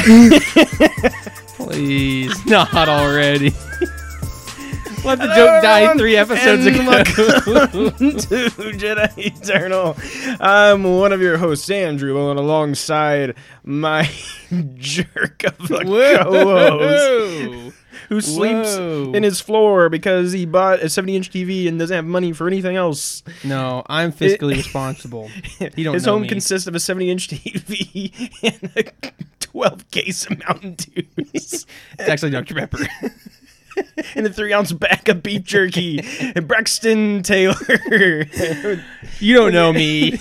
[1.56, 3.50] Please, not already.
[5.04, 6.86] Let the Hello, joke die everyone, three episodes and ago.
[6.86, 7.10] welcome
[8.18, 9.96] to Jedi Eternal.
[10.40, 13.34] I'm one of your hosts, Andrew, and alongside
[13.64, 14.08] my
[14.76, 17.61] jerk of a co-host.
[18.12, 19.12] Who sleeps Whoa.
[19.14, 22.76] in his floor because he bought a 70-inch TV and doesn't have money for anything
[22.76, 23.22] else.
[23.42, 25.30] No, I'm fiscally responsible.
[25.76, 26.28] You don't his home me.
[26.28, 31.06] consists of a 70-inch TV and a 12 case of Mountain Dews.
[31.26, 31.66] It's
[31.98, 32.54] actually Dr.
[32.54, 32.78] Pepper.
[34.14, 36.00] and a three ounce bag of beef jerky.
[36.34, 38.26] and Braxton Taylor.
[39.20, 40.18] You don't know me.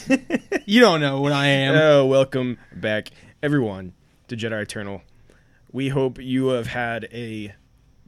[0.65, 1.75] You don't know what I am.
[1.75, 3.09] oh, welcome back,
[3.43, 3.91] everyone,
[4.29, 5.01] to Jedi Eternal.
[5.73, 7.53] We hope you have had a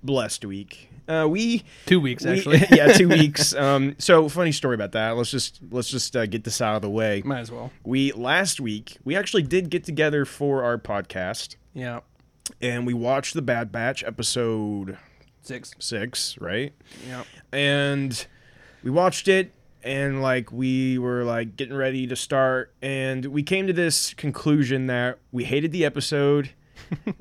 [0.04, 0.90] blessed week.
[1.08, 2.60] Uh, we Two weeks we- actually.
[2.72, 3.54] yeah, two weeks.
[3.54, 5.12] Um, so funny story about that.
[5.18, 7.22] Let's just let's just uh, get this out of the way.
[7.26, 7.72] Might as well.
[7.84, 12.00] We last week we actually did get together for our podcast, Yeah.
[12.62, 14.98] and we watched the Bad Batch episode
[15.42, 15.72] Six.
[15.80, 16.72] six, right?
[17.08, 17.24] Yeah.
[17.52, 18.26] and
[18.82, 19.52] we watched it
[19.84, 24.88] and like we were like getting ready to start and we came to this conclusion
[24.88, 26.52] that we hated the episode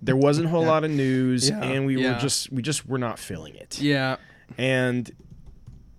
[0.02, 2.98] there wasn't a whole lot of news Yeah, and we were just we just were
[2.98, 4.16] not feeling it Yeah.
[4.58, 5.10] and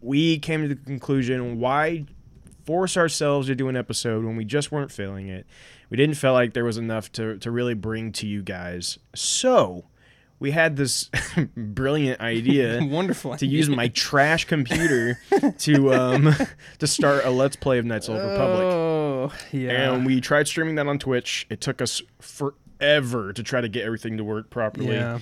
[0.02, 2.06] we came to the conclusion why
[2.66, 5.46] force ourselves to do an episode when we just weren't feeling it
[5.90, 9.86] we didn't feel like there was enough to, to really bring to you guys so
[10.40, 11.10] we had this
[11.58, 13.38] brilliant idea Wonderful.
[13.38, 15.18] to use my trash computer
[15.60, 16.36] to um
[16.80, 18.64] to start a let's play of Knights of the Republic.
[18.64, 19.94] Oh, yeah.
[19.94, 21.46] And we tried streaming that on Twitch.
[21.50, 24.96] It took us forever to try to get everything to work properly.
[24.96, 25.20] yeah.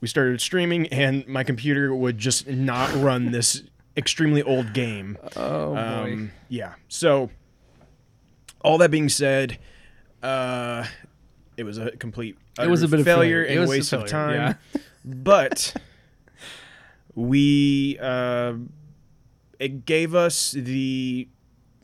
[0.00, 3.62] We started streaming and my computer would just not run this
[3.96, 5.16] extremely old game.
[5.36, 5.78] Oh boy.
[5.80, 6.74] Um, yeah.
[6.88, 7.30] So
[8.60, 9.58] all that being said,
[10.22, 10.86] uh
[11.56, 13.58] it was a complete It was a bit of failure failure.
[13.58, 14.58] It and waste of failure, time.
[15.04, 15.74] But
[17.14, 18.54] we uh,
[19.58, 21.28] it gave us the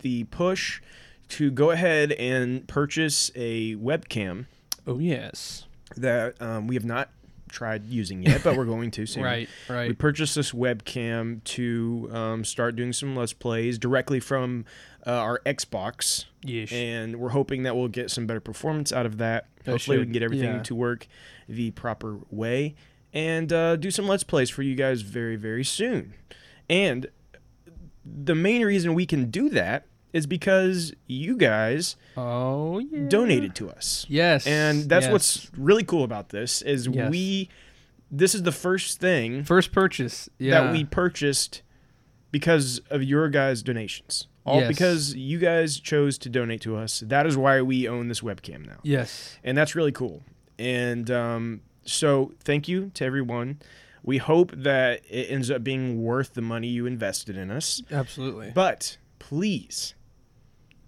[0.01, 0.83] the push
[1.31, 4.47] to go ahead and purchase a webcam
[4.87, 5.66] oh yes.
[5.97, 7.10] that um, we have not
[7.48, 9.22] tried using yet, but we're going to soon.
[9.22, 9.48] Right.
[9.69, 9.88] right.
[9.88, 14.65] We purchased this webcam to um, start doing some let's plays directly from
[15.06, 16.72] uh, our Xbox, Yeesh.
[16.72, 19.47] and we're hoping that we'll get some better performance out of that.
[19.65, 20.62] That Hopefully, we can get everything yeah.
[20.62, 21.06] to work
[21.49, 22.75] the proper way
[23.12, 26.14] and uh, do some let's plays for you guys very, very soon.
[26.69, 27.09] And
[28.04, 33.09] the main reason we can do that is because you guys oh yeah.
[33.09, 34.06] donated to us.
[34.09, 34.47] Yes.
[34.47, 35.12] And that's yes.
[35.12, 37.11] what's really cool about this is Yes.
[37.11, 37.49] we
[38.11, 40.28] this is the first thing first purchase.
[40.39, 40.62] Yeah.
[40.62, 41.62] that we purchased
[42.31, 44.27] because of your guys' donations.
[44.45, 44.69] All Yes.
[44.69, 47.00] because you guys chose to donate to us.
[47.06, 48.81] That is why we own this webcam now.
[48.83, 49.39] Yes.
[49.44, 50.23] And that's really cool.
[50.59, 53.61] And um, so thank you to everyone.
[54.03, 57.83] We hope that it ends up being worth the money you invested in us.
[57.91, 58.50] Absolutely.
[58.53, 59.94] But please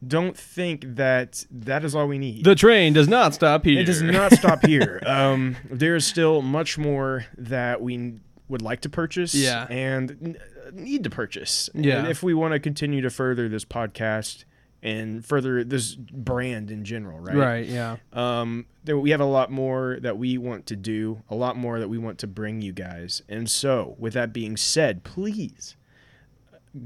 [0.08, 2.44] don't think that that is all we need.
[2.44, 3.80] The train does not stop here.
[3.80, 5.02] It does not stop here.
[5.06, 8.14] Um, there is still much more that we
[8.48, 9.66] would like to purchase Yeah.
[9.70, 10.38] and
[10.72, 11.70] need to purchase.
[11.74, 12.06] Yeah.
[12.08, 14.44] If we want to continue to further this podcast
[14.82, 17.34] and further this brand in general, right?
[17.36, 17.66] Right.
[17.66, 17.96] Yeah.
[18.12, 21.78] Um, there, we have a lot more that we want to do, a lot more
[21.80, 23.22] that we want to bring you guys.
[23.28, 25.76] And so, with that being said, please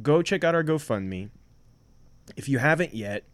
[0.03, 1.31] go check out our GoFundMe.
[2.37, 3.25] If you haven't yet,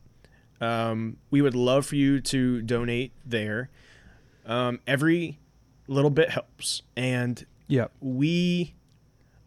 [0.60, 3.70] um, we would love for you to donate there.
[4.46, 5.38] Um, every
[5.86, 6.82] little bit helps.
[6.96, 8.74] And yeah, we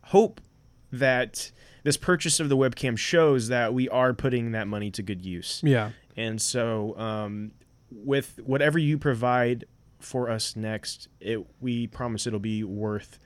[0.05, 0.41] hope
[0.91, 1.51] that
[1.83, 5.61] this purchase of the webcam shows that we are putting that money to good use.
[5.63, 5.91] Yeah.
[6.15, 7.51] And so, um,
[7.91, 9.65] with whatever you provide
[9.99, 13.19] for us next, it we promise it'll be worth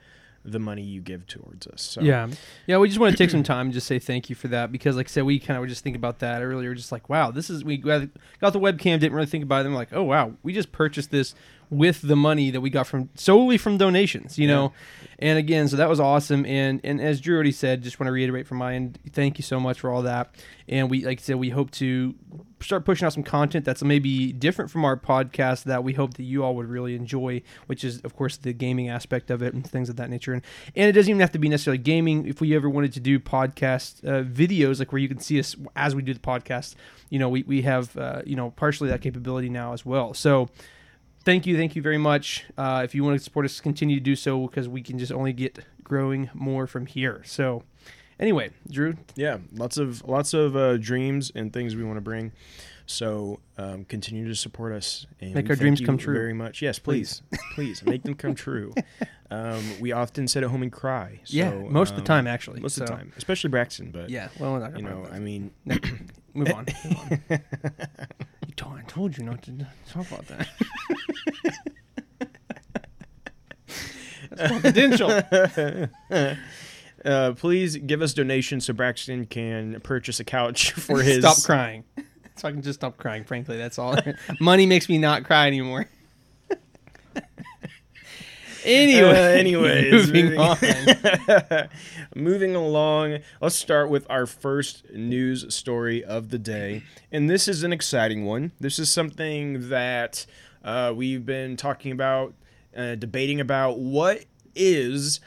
[0.44, 1.82] the money you give towards us.
[1.82, 2.28] So, Yeah.
[2.66, 2.78] Yeah.
[2.78, 4.96] We just want to take some time and just say thank you for that because,
[4.96, 6.74] like I said, we kind of were just thinking about that earlier.
[6.74, 8.08] Just like, wow, this is we got
[8.40, 9.66] the webcam, didn't really think about it.
[9.66, 11.34] And like, oh wow, we just purchased this
[11.72, 14.74] with the money that we got from solely from donations, you know.
[15.18, 16.44] And again, so that was awesome.
[16.44, 19.42] And and as Drew already said, just want to reiterate from my end, thank you
[19.42, 20.34] so much for all that.
[20.68, 22.14] And we, like I said, we hope to
[22.60, 26.24] start pushing out some content that's maybe different from our podcast that we hope that
[26.24, 29.66] you all would really enjoy, which is of course the gaming aspect of it and
[29.66, 30.34] things of that nature.
[30.34, 30.42] And
[30.76, 32.26] and it doesn't even have to be necessarily gaming.
[32.26, 35.56] If we ever wanted to do podcast uh, videos, like where you can see us
[35.74, 36.74] as we do the podcast,
[37.08, 40.12] you know, we we have uh, you know partially that capability now as well.
[40.12, 40.50] So
[41.24, 42.44] thank you, thank you very much.
[42.56, 45.12] Uh, if you want to support us, continue to do so because we can just
[45.12, 47.22] only get growing more from here.
[47.24, 47.62] So,
[48.18, 52.32] anyway, Drew, Yeah, lots of lots of uh, dreams and things we want to bring.
[52.84, 56.14] So um, continue to support us and Make our dreams come true.
[56.14, 57.22] Very much, yes, please,
[57.54, 58.74] please make them come true.
[59.30, 61.20] Um, we often sit at home and cry.
[61.24, 62.60] So, yeah, most of the um, time actually.
[62.60, 63.90] most of the time, especially Braxton.
[63.90, 65.52] But Yeah, well, not you know, I mean.
[66.34, 66.66] Move on.
[66.84, 67.20] Move on.
[68.46, 70.48] you told, I told you not to talk about that.
[74.30, 75.10] That's confidential.
[77.04, 81.18] uh, please give us donations so Braxton can purchase a couch for his.
[81.18, 81.84] Stop crying.
[82.36, 83.24] So I can just stop crying.
[83.24, 83.96] Frankly, that's all.
[84.40, 85.86] Money makes me not cry anymore.
[88.64, 90.56] Anyway, Uh, anyways, moving on.
[92.14, 96.82] Moving along, let's start with our first news story of the day.
[97.10, 98.52] And this is an exciting one.
[98.60, 100.26] This is something that
[100.62, 102.34] uh, we've been talking about,
[102.76, 103.78] uh, debating about.
[103.78, 104.24] What
[104.54, 105.20] is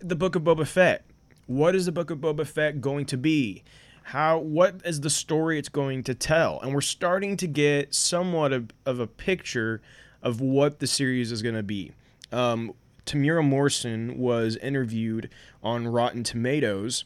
[0.00, 1.04] the Book of Boba Fett?
[1.46, 3.62] What is the Book of Boba Fett going to be?
[4.08, 4.38] How?
[4.38, 6.58] What is the story it's going to tell?
[6.60, 9.80] And we're starting to get somewhat of, of a picture
[10.22, 11.92] of what the series is going to be.
[12.34, 12.74] Um,
[13.06, 15.30] Temuera Morrison was interviewed
[15.62, 17.04] on Rotten Tomatoes,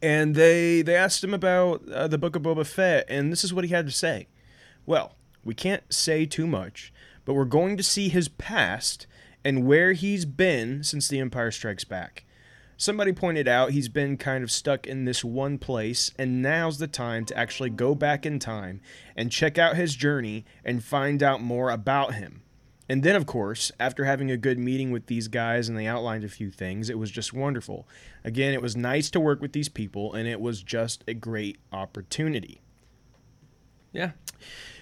[0.00, 3.54] and they they asked him about uh, the Book of Boba Fett, and this is
[3.54, 4.26] what he had to say.
[4.86, 5.14] Well,
[5.44, 6.92] we can't say too much,
[7.24, 9.06] but we're going to see his past
[9.44, 12.24] and where he's been since The Empire Strikes Back.
[12.76, 16.88] Somebody pointed out he's been kind of stuck in this one place, and now's the
[16.88, 18.80] time to actually go back in time
[19.16, 22.41] and check out his journey and find out more about him.
[22.92, 26.24] And then, of course, after having a good meeting with these guys and they outlined
[26.24, 27.88] a few things, it was just wonderful.
[28.22, 31.56] Again, it was nice to work with these people, and it was just a great
[31.72, 32.60] opportunity.
[33.92, 34.10] yeah,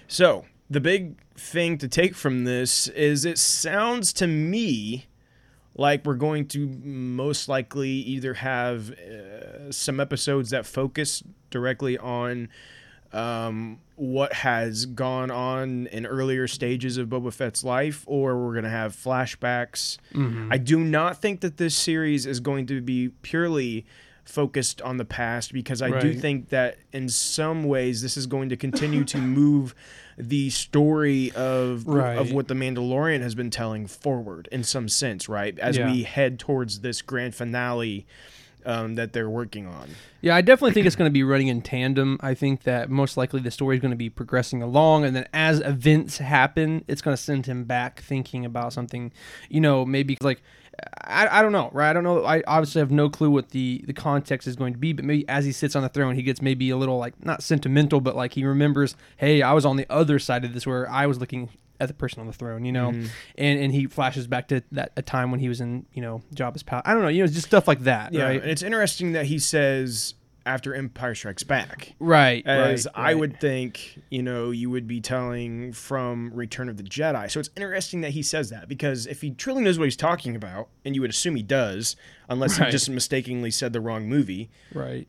[0.09, 5.07] So, the big thing to take from this is it sounds to me
[5.73, 12.49] like we're going to most likely either have uh, some episodes that focus directly on
[13.13, 18.63] um, what has gone on in earlier stages of Boba Fett's life, or we're going
[18.63, 19.97] to have flashbacks.
[20.51, 23.85] I do not think that this series is going to be purely
[24.23, 28.49] focused on the past because I do think that in some ways this is going
[28.49, 29.75] to continue to move
[30.17, 31.85] the story of
[32.19, 35.57] of what the Mandalorian has been telling forward in some sense, right?
[35.59, 35.91] As Yeah.
[35.91, 38.05] we head towards this grand finale
[38.65, 39.89] um, that they're working on.
[40.21, 40.35] yeah.
[40.35, 42.17] I definitely think it's going to be running in tandem.
[42.21, 45.27] I think that most likely the story is going to be progressing along, and then
[45.33, 49.11] as events happen, it's going to send him back thinking about something.
[49.49, 50.41] You know, maybe like.
[51.03, 51.89] I, I don't know, right?
[51.89, 52.25] I don't know.
[52.25, 55.27] I obviously have no clue what the, the context is going to be, but maybe
[55.27, 58.15] as he sits on the throne, he gets maybe a little like not sentimental, but
[58.15, 61.19] like he remembers, hey, I was on the other side of this where I was
[61.19, 61.49] looking
[61.87, 65.01] the person on the throne, you know, and and he flashes back to that a
[65.01, 66.83] time when he was in, you know, Jabba's palace.
[66.85, 68.41] I don't know, you know, just stuff like that, Yeah, right?
[68.41, 71.93] and it's interesting that he says after Empire Strikes Back.
[71.99, 72.43] Right.
[72.47, 73.17] As right, I right.
[73.19, 77.29] would think, you know, you would be telling from Return of the Jedi.
[77.29, 80.35] So it's interesting that he says that because if he truly knows what he's talking
[80.35, 81.95] about, and you would assume he does,
[82.27, 82.65] unless Right.
[82.65, 85.07] he just mistakenly said the wrong movie, Right.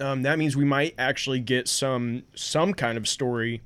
[0.00, 3.60] um, that means we might actually get some some kind of story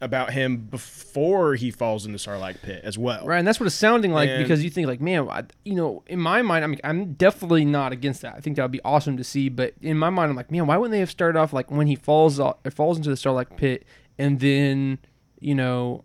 [0.00, 3.24] about him before he falls in the Sarlacc pit as well.
[3.26, 5.74] Right, and that's what it's sounding like And- because you think like, man, I, you
[5.74, 8.34] know, in my mind, I'm I'm definitely not against that.
[8.36, 10.66] I think that would be awesome to see, but in my mind, I'm like, man,
[10.66, 13.56] why wouldn't they have started off like when he falls off, falls into the Sarlacc
[13.56, 13.84] pit,
[14.18, 14.98] and then,
[15.40, 16.04] you know,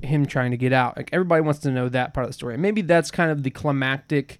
[0.00, 0.96] him trying to get out?
[0.96, 2.56] Like everybody wants to know that part of the story.
[2.56, 4.38] Maybe that's kind of the climactic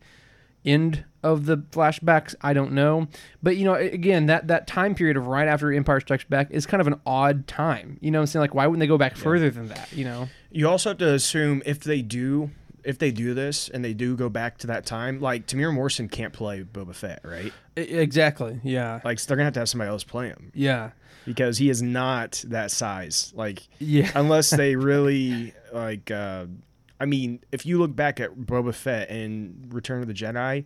[0.65, 2.35] end of the flashbacks.
[2.41, 3.09] I don't know,
[3.43, 6.67] but you know, again, that that time period of right after Empire Strikes Back is
[6.67, 7.99] kind of an odd time.
[8.01, 9.93] You know, what I'm saying like, why wouldn't they go back further than that?
[9.93, 10.29] You know.
[10.51, 12.51] You also have to assume if they do
[12.85, 16.09] if they do this and they do go back to that time, like Temuera Morrison
[16.09, 17.53] can't play Boba Fett, right?
[17.77, 18.61] Exactly.
[18.63, 19.01] Yeah.
[19.05, 20.91] Like they're gonna have to have somebody else play him Yeah.
[21.27, 23.33] because he is not that size.
[23.37, 24.11] Like Yeah.
[24.15, 26.11] unless they really like.
[26.11, 26.47] uh
[27.01, 30.65] I mean, if you look back at Boba Fett and Return of the Jedi,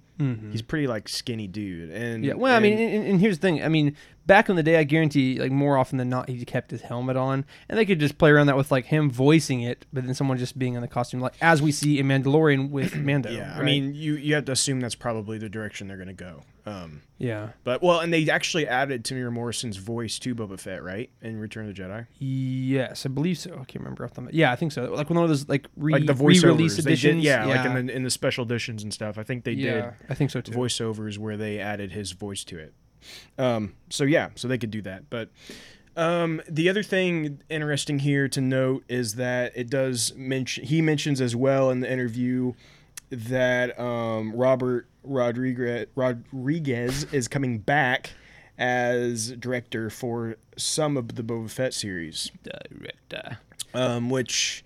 [0.50, 1.90] he's pretty like skinny dude.
[1.90, 2.24] And Mm-hmm.
[2.24, 2.34] Yeah.
[2.34, 3.62] Well, I mean, and- and, and here's the thing.
[3.62, 6.70] I mean, back in the day, I guarantee, like more often than not, he kept
[6.70, 9.86] his helmet on, and they could just play around that with like him voicing it,
[9.92, 12.96] but then someone just being in the costume, like as we see in Mandalorian with
[12.96, 13.30] Mando.
[13.30, 16.42] yeah, I mean, you you have to assume that's probably the direction they're gonna go.
[16.64, 17.50] Um, yeah.
[17.64, 21.10] but well, and they actually added Temuera Morrison's voice to Boba Fett, right?
[21.20, 22.06] In Return of the Jedi.
[22.20, 23.50] Yes, I believe so.
[23.52, 24.28] I can't remember off the.
[24.30, 24.84] Yeah, I think so.
[24.84, 26.76] Like one of those like re like the voiceovers.
[26.76, 27.24] They did, editions.
[27.24, 29.18] yeah, like in the in the special editions and stuff.
[29.18, 30.52] I think they yeah, I think so too.
[30.52, 32.74] voiceovers where they added his voice to it.
[33.38, 35.08] Um, so yeah, so they could do that.
[35.10, 35.28] But
[35.94, 41.20] Um, the other thing interesting here to note is that it does mention he mentions
[41.20, 42.54] as well in the interview
[43.10, 48.10] that um, Robert Rodriguez Rodriguez is coming back
[48.56, 53.38] as director for some of the Boba Fett series, Director.
[53.74, 54.64] um, which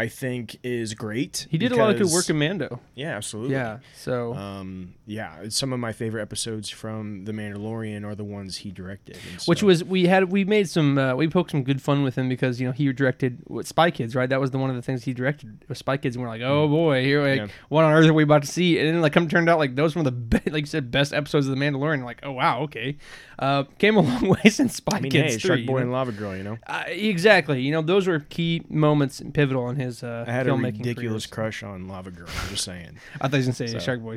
[0.00, 1.46] I think is great.
[1.50, 2.80] He did a lot of good work in Mando.
[2.94, 3.54] Yeah, absolutely.
[3.54, 3.78] Yeah.
[3.94, 8.70] So Um, yeah, some of my favorite episodes from The Mandalorian are the ones he
[8.70, 9.18] directed.
[9.46, 12.16] which so- was we had we made some uh, we poked some good fun with
[12.16, 14.76] him because you know he directed what, Spy Kids right that was the one of
[14.76, 17.46] the things he directed was Spy Kids and we're like oh boy here like Yeah.
[17.68, 19.74] what on earth are we about to see and then like come turned out like
[19.76, 22.62] those were the be- like you said best episodes of the Mandalorian like oh wow
[22.62, 22.96] okay
[23.38, 25.78] uh, came a long way since Spy I mean, Kids hey, 3, Shark you Boy
[25.78, 25.82] know?
[25.84, 26.58] and Lava Girl, you know.
[26.66, 30.46] Uh, exactly you know those were key moments and pivotal in his uh, I had
[30.46, 31.26] a ridiculous careers.
[31.26, 32.28] crush on Lava Girl.
[32.42, 32.98] I'm just saying.
[33.20, 33.78] I thought he was gonna say So.
[33.78, 34.16] Shark Boy.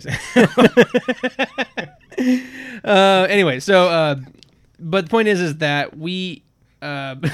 [2.84, 4.16] uh, anyway, so uh,
[4.80, 6.44] but the point is, is that we.
[6.82, 7.16] Uh,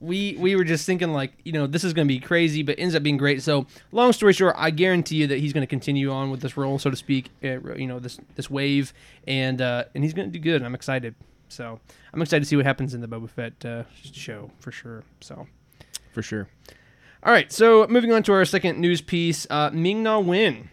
[0.00, 2.78] we we were just thinking like you know this is going to be crazy but
[2.78, 5.66] ends up being great so long story short i guarantee you that he's going to
[5.66, 8.92] continue on with this role so to speak uh, you know this this wave
[9.26, 11.16] and uh and he's going to do good and i'm excited
[11.48, 11.80] so
[12.12, 15.48] i'm excited to see what happens in the boba fett uh, show for sure so
[16.12, 16.48] For sure.
[17.24, 20.70] All right, so moving on to our second news piece, uh, Ming Na Wen.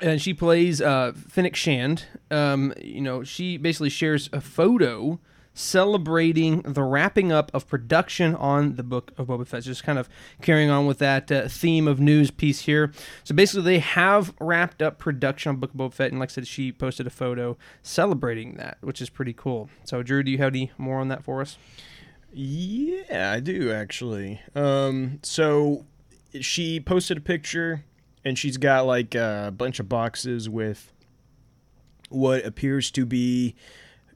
[0.00, 2.04] And she plays uh, Fennec Shand.
[2.32, 5.20] Um, you know, she basically shares a photo
[5.54, 9.62] celebrating the wrapping up of production on the book of Boba Fett.
[9.62, 10.08] Just kind of
[10.42, 12.92] carrying on with that uh, theme of news piece here.
[13.22, 16.32] So basically, they have wrapped up production on Book of Boba Fett, and like I
[16.32, 19.70] said, she posted a photo celebrating that, which is pretty cool.
[19.84, 21.56] So, Drew, do you have any more on that for us?
[22.32, 24.40] Yeah, I do actually.
[24.54, 25.86] Um, so
[26.40, 27.84] she posted a picture,
[28.24, 30.92] and she's got like a bunch of boxes with
[32.10, 33.54] what appears to be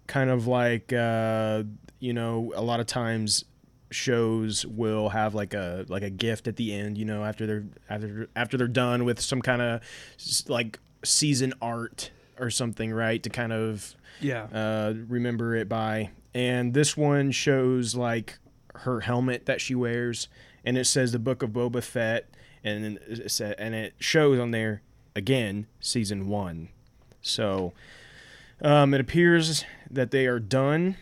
[0.07, 1.63] kind of like uh,
[2.01, 3.45] you know, a lot of times
[3.91, 7.65] shows will have like a like a gift at the end, you know, after they're
[7.89, 9.81] after after they're done with some kind of
[10.49, 13.23] like season art or something, right?
[13.23, 14.45] To kind of Yeah.
[14.45, 16.11] uh, remember it by.
[16.35, 18.39] And this one shows like
[18.77, 20.29] her helmet that she wears,
[20.65, 22.29] and it says the Book of Boba Fett,
[22.65, 24.83] and it sa- and it shows on there
[25.15, 26.69] again season one.
[27.21, 27.73] So
[28.63, 30.97] um, it appears that they are done,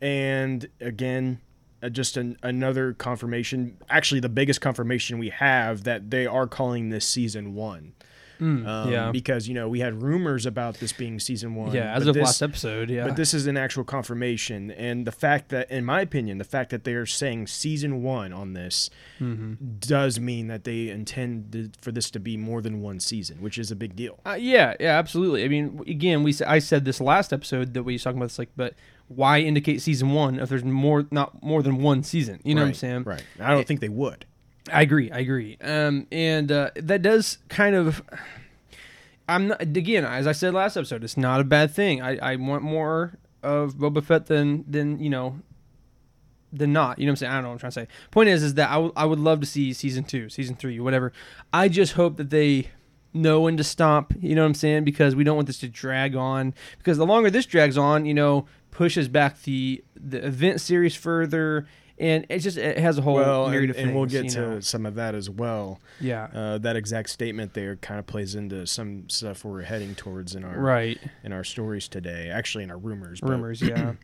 [0.00, 1.40] and again.
[1.82, 6.88] Uh, just an, another confirmation, actually the biggest confirmation we have that they are calling
[6.88, 7.92] this season one.
[8.40, 9.10] Um, yeah.
[9.12, 11.72] because you know we had rumors about this being season one.
[11.72, 13.06] yeah, as of this- last episode, yeah.
[13.06, 16.70] But this is an actual confirmation, and the fact that, in my opinion, the fact
[16.70, 18.90] that they are saying season one on this
[19.20, 19.54] Mm-hmm.
[19.80, 23.70] does mean that they intend for this to be more than one season, which is
[23.70, 24.18] a big deal.
[24.26, 25.42] Uh, yeah, yeah, absolutely.
[25.44, 28.26] I mean, again, we I said this last episode that we was talking about.
[28.26, 28.74] this, like, but
[29.08, 32.40] why indicate season one if there's more, not more than one season?
[32.44, 33.04] You know what I'm saying?
[33.04, 33.22] Right.
[33.40, 34.26] I don't think they would.
[34.72, 35.10] I agree.
[35.10, 35.56] I agree.
[35.60, 38.02] Um, and uh, that does kind of.
[39.28, 42.00] I'm not again, as I said last episode, it's not a bad thing.
[42.00, 45.40] I, I want more of Boba Fett than than you know
[46.52, 46.98] than not.
[46.98, 47.32] You know what I'm saying?
[47.32, 47.88] I don't know what I'm trying to say.
[48.10, 50.78] Point is, is that I, w- I would love to see season two, season three,
[50.80, 51.12] whatever.
[51.52, 52.68] I just hope that they
[53.12, 54.12] know when to stop.
[54.20, 54.84] You know what I'm saying?
[54.84, 56.54] Because we don't want this to drag on.
[56.78, 61.66] Because the longer this drags on, you know, pushes back the the event series further,
[61.98, 64.40] and it just it has a whole Well, myriad and, of and we'll get to
[64.40, 64.60] know.
[64.60, 65.80] some of that as well.
[66.00, 66.28] Yeah.
[66.34, 70.44] Uh, that exact statement there kind of plays into some stuff we're heading towards in
[70.44, 70.98] our right.
[71.24, 72.28] in our stories today.
[72.30, 73.20] Actually, in our rumors.
[73.20, 73.62] but- Rumors.
[73.62, 73.94] Yeah.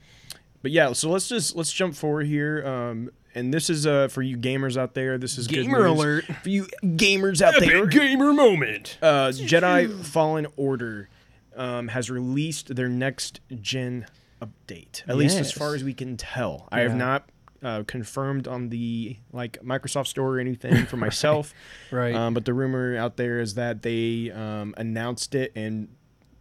[0.62, 2.64] But yeah, so let's just let's jump forward here.
[2.64, 5.18] Um, and this is uh for you gamers out there.
[5.18, 5.98] This is good Gamer news.
[5.98, 6.24] alert.
[6.40, 7.84] for you gamers out there.
[7.86, 8.96] gamer moment.
[9.02, 11.08] Uh, Jedi Fallen Order
[11.56, 14.06] um, has released their next gen
[14.40, 15.02] update.
[15.08, 16.68] At least as far as we can tell.
[16.70, 17.28] I have not
[17.62, 21.54] uh, confirmed on the like Microsoft Store or anything for myself.
[21.90, 22.14] Right.
[22.14, 25.88] Um, but the rumor out there is that they um, announced it and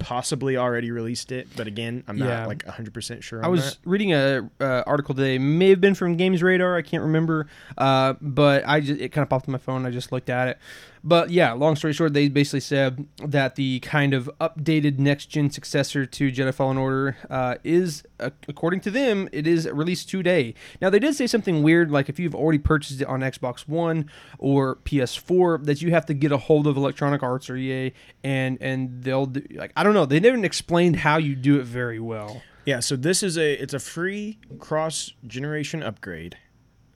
[0.01, 1.47] possibly already released it.
[1.55, 3.43] But again, I'm not like 100% sure.
[3.43, 3.77] I was that.
[3.85, 8.13] reading a uh, article today, may have been from Games Radar, I can't remember, uh,
[8.21, 9.85] but I just it kind of popped on my phone.
[9.85, 10.57] I just looked at it,
[11.03, 11.53] but yeah.
[11.53, 16.31] Long story short, they basically said that the kind of updated next gen successor to
[16.31, 20.53] Jedi Fallen Order uh, is, uh, according to them, it is released today.
[20.81, 24.09] Now they did say something weird, like if you've already purchased it on Xbox One
[24.37, 27.93] or PS4, that you have to get a hold of Electronic Arts or EA,
[28.23, 30.05] and and they'll do, like I don't know.
[30.05, 32.41] They didn't explain how you do it very well.
[32.65, 36.37] Yeah, so this is a it's a free cross generation upgrade.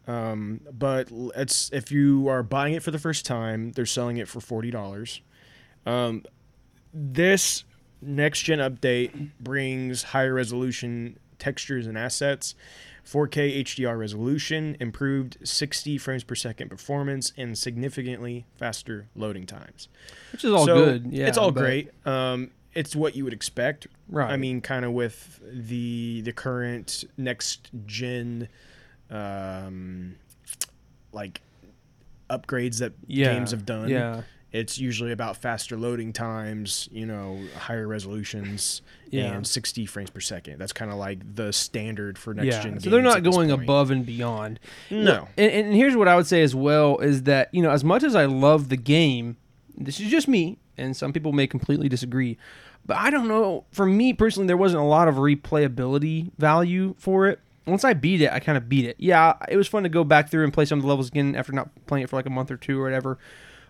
[0.07, 4.27] Um, but it's if you are buying it for the first time, they're selling it
[4.27, 5.21] for forty dollars.
[5.85, 6.23] Um,
[6.93, 7.63] this
[8.01, 12.55] next gen update brings higher resolution textures and assets,
[13.05, 19.89] 4K HDR resolution, improved 60 frames per second performance, and significantly faster loading times.
[20.31, 21.07] which is all So, good.
[21.11, 21.89] Yeah, it's all but- great.
[22.05, 23.87] Um, it's what you would expect.
[24.09, 24.29] Right.
[24.29, 28.47] I mean, kind of with the the current next gen,
[29.09, 30.15] um,
[31.11, 31.41] like
[32.29, 33.89] upgrades that Yeah, games have done.
[33.89, 34.21] yeah.
[34.51, 39.33] It's usually about faster loading times, you know, higher resolutions, Yeah.
[39.33, 40.59] and 60 frames per second.
[40.59, 42.79] That's kind of like the standard for next Yeah, gen.
[42.79, 44.61] so they're not going above and beyond.
[44.89, 45.27] No.
[45.37, 48.03] And, and here's what I would say as well is that you know as much
[48.03, 49.35] as I love the game,
[49.77, 52.37] this is just me, and some people may completely disagree,
[52.85, 53.65] but I don't know.
[53.71, 57.39] For me personally, there wasn't a lot of replayability value for it.
[57.65, 58.95] Once I beat it, I kind of beat it.
[58.99, 61.35] Yeah, it was fun to go back through and play some of the levels again
[61.35, 63.17] after not playing it for like a month or two or whatever.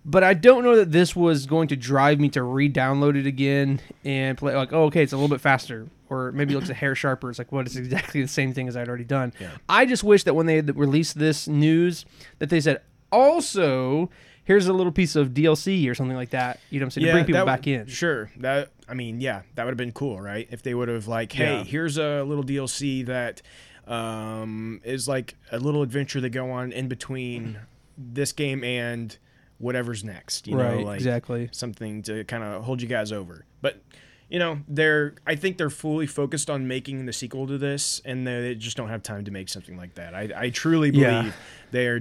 [0.07, 3.79] But I don't know that this was going to drive me to re-download it again
[4.03, 6.75] and play like, oh, okay, it's a little bit faster, or maybe it looks a
[6.75, 7.29] hair sharper.
[7.29, 7.65] It's like, what?
[7.65, 9.33] It's exactly the same thing as I'd already done.
[9.67, 12.05] I just wish that when they had released this news,
[12.37, 12.81] that they said,
[13.11, 14.11] also,
[14.45, 16.59] here's a little piece of DLC or something like that.
[16.69, 17.07] You know what I'm saying?
[17.07, 17.87] to bring people back in.
[17.87, 18.31] Sure.
[18.37, 20.47] That I mean, yeah, that would have been cool, right?
[20.51, 21.63] If they would have like, hey, Yeah.
[21.63, 23.41] here's a little DLC that
[23.87, 27.59] um, is like a little adventure they go on in between
[27.97, 29.17] this game and
[29.57, 30.47] whatever's next.
[30.47, 31.49] You know, Right, like exactly.
[31.51, 33.45] something to kind of hold you guys over.
[33.61, 33.81] But
[34.29, 38.25] you know, they're I think they're fully focused on making the sequel to this, and
[38.25, 40.15] they just don't have time to make something like that.
[40.15, 41.31] I, I truly believe Yeah.
[41.71, 41.99] they are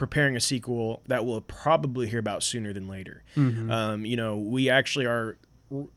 [0.00, 3.22] preparing a sequel that we'll probably hear about sooner than later.
[3.36, 3.70] Mm-hmm.
[3.70, 5.36] Um, you know, we actually are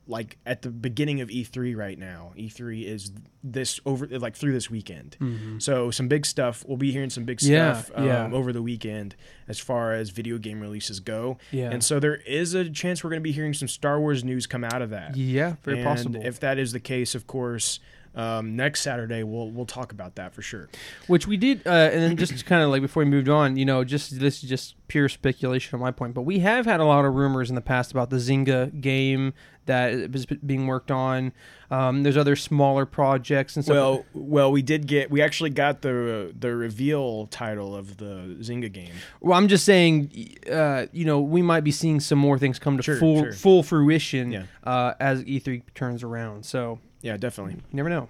[0.05, 2.33] like at the beginning of E3 right now.
[2.37, 3.13] E3 is
[3.43, 5.17] this over like through this weekend.
[5.59, 6.63] So some big stuff.
[6.67, 7.51] We'll be hearing some big Mm-hmm.
[7.53, 8.29] Yeah, stuff um, yeah.
[8.31, 9.15] over the weekend
[9.47, 11.37] as far as video game releases go.
[11.51, 11.71] Yeah.
[11.71, 14.47] And so there is a chance we're going to be hearing some Star Wars news
[14.47, 15.17] come out of that.
[15.17, 16.21] Yeah, very And possible.
[16.23, 17.79] If that is the case, of course,
[18.15, 20.69] um, next Saturday we'll we'll talk about that for sure.
[21.07, 23.65] Which we did, uh, and then just kind of like before we moved on, you
[23.65, 26.85] know, just this is just pure speculation on my point, but we have had a
[26.85, 29.33] lot of rumors in the past about the Zynga game
[29.65, 31.33] that is being worked on.
[31.73, 33.73] Um, there's other smaller projects and stuff.
[33.75, 38.71] Well, well, we did get we actually got the the reveal title of the Zynga
[38.71, 38.91] game.
[39.21, 42.77] Well, I'm just saying, uh, you know, we might be seeing some more things come
[42.77, 43.31] to Sure, full sure.
[43.33, 44.43] full fruition Yeah.
[44.63, 46.45] uh, as E3 turns around.
[46.45, 47.53] So Yeah, definitely.
[47.55, 48.07] you never know.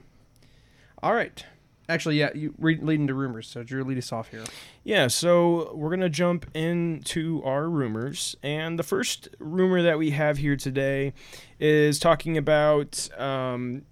[1.02, 1.45] All right.
[1.93, 3.47] Actually, yeah, you re- lead into rumors.
[3.47, 4.43] So Drew, lead us off here.
[4.84, 10.38] Yeah, so we're gonna jump into our rumors, and the first rumor that we have
[10.39, 11.13] here today
[11.60, 13.84] is talking about um,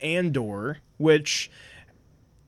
[0.00, 1.50] Andor, which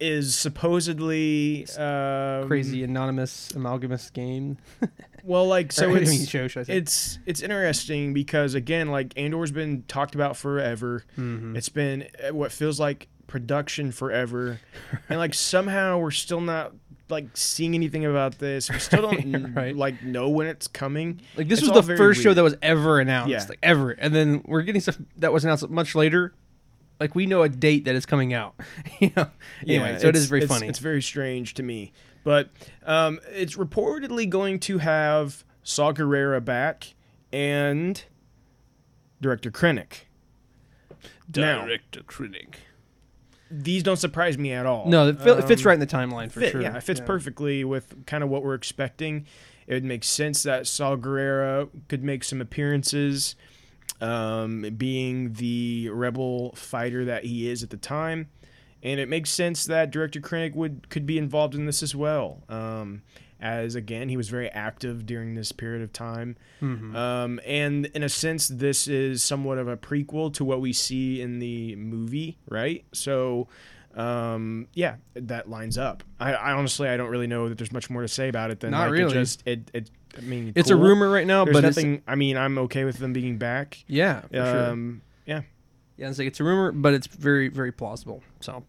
[0.00, 4.58] is supposedly um, Crazy anonymous amalgamous game.
[5.26, 6.76] Well, like so, it's show, should I say.
[6.76, 11.04] it's it's interesting because again, like Andor's been talked about forever.
[11.16, 11.56] Mm-hmm.
[11.56, 14.60] It's been uh, what feels like production forever,
[15.08, 16.72] and like somehow we're still not
[17.08, 18.70] like seeing anything about this.
[18.70, 19.74] We still don't Right.
[19.74, 21.20] like know when it's coming.
[21.36, 23.44] Like this It's was the very first show that was ever announced, Yeah.
[23.48, 26.32] like ever, and then we're getting stuff that was announced much later.
[27.00, 28.54] Like we know a date that is coming out.
[29.00, 29.26] you know.
[29.66, 30.68] Anyway, so it is very it's- funny.
[30.68, 31.90] It's very strange to me,
[32.22, 32.50] but
[32.86, 36.94] um, it's reportedly going to have Saw Gerrera back
[37.32, 38.00] and
[39.20, 40.02] director Krennic.
[41.34, 41.66] Now,
[42.06, 42.60] critic.
[43.50, 44.88] These don't surprise me at all.
[44.88, 46.62] No, it, fil- it fits Um, right in the timeline for fit, sure.
[46.62, 49.26] Yeah, it fits perfectly with kind of what we're expecting.
[49.66, 53.36] It would make sense that Saw Gerrera could make some appearances,
[54.00, 58.28] um, being the rebel fighter that he is at the time,
[58.82, 62.42] and it makes sense that Director Krennic would could be involved in this as well.
[62.48, 63.02] Um,
[63.40, 68.08] as again, he was very active during this period of time, um, and in a
[68.08, 72.84] sense, this is somewhat of a prequel to what we see in the movie, right?
[72.92, 73.48] So
[73.96, 77.88] um yeah that lines up I, I honestly i don't really know that there's much
[77.90, 79.12] more to say about it than Not like, really.
[79.12, 82.16] it just it, it i mean It's a rumor right now, there's but nothing i
[82.16, 84.66] mean i'm okay with them being back yeah, for sure.
[84.70, 85.42] um yeah
[85.96, 88.22] Yeah, it's like it's a rumor, but it's very, very plausible.
[88.40, 88.64] So, all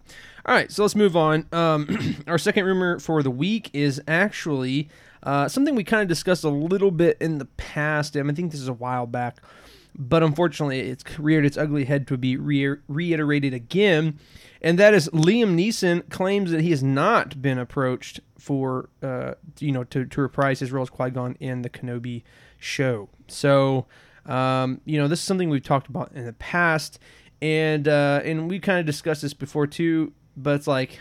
[0.55, 1.47] right, so let's move on.
[1.51, 4.89] Um, our second rumor for the week is actually
[5.23, 8.15] uh, something we kind of discussed a little bit in the past.
[8.15, 9.41] and I think this is a while back,
[9.95, 14.19] but unfortunately, it's reared its ugly head to be re- reiterated again,
[14.61, 19.71] and that is Liam Neeson claims that he has not been approached for, uh, you
[19.71, 22.21] know, to, to reprise his role as Qui Gon in the Kenobi
[22.59, 23.09] show.
[23.27, 23.87] So.
[24.25, 26.99] Um, you know, this is something we've talked about in the past,
[27.41, 30.13] and uh, and we kind of discussed this before too.
[30.37, 30.99] But it's like,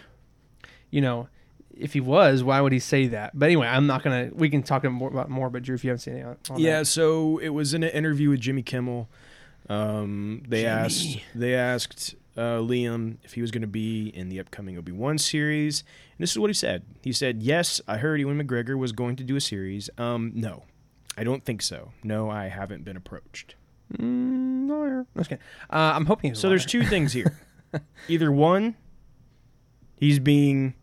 [0.90, 1.28] you know,
[1.76, 3.38] if he was, why would he say that?
[3.38, 4.30] But anyway, I'm not gonna.
[4.32, 5.50] We can talk more about more.
[5.50, 6.84] But Drew, if you haven't seen it, on, on yeah that.
[6.87, 9.08] so it was in an interview with jimmy kimmel
[9.68, 10.68] um they Jimmy.
[10.68, 14.90] asked they asked uh, Liam if he was going to be in the upcoming Obi
[14.90, 15.80] Wan series,
[16.16, 16.82] and this is what he said.
[17.02, 19.88] He said, "Yes, I heard Ewan McGregor was going to do a series.
[19.98, 20.64] Um, no,
[21.16, 21.92] I don't think so.
[22.03, 23.55] No, I haven't been approached."
[23.98, 25.07] Mm, liar.
[25.14, 25.22] No.
[25.70, 26.35] Uh, I'm hoping.
[26.35, 27.38] So there's two things here.
[28.09, 28.77] Either one,
[29.96, 30.74] he's being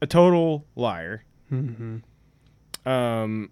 [0.00, 1.24] a total liar.
[2.84, 3.50] Um,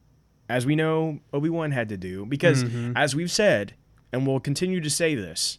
[0.48, 2.64] as we know, Obi Wan had to do because,
[2.96, 3.74] as we've said,
[4.12, 5.58] and we'll continue to say this,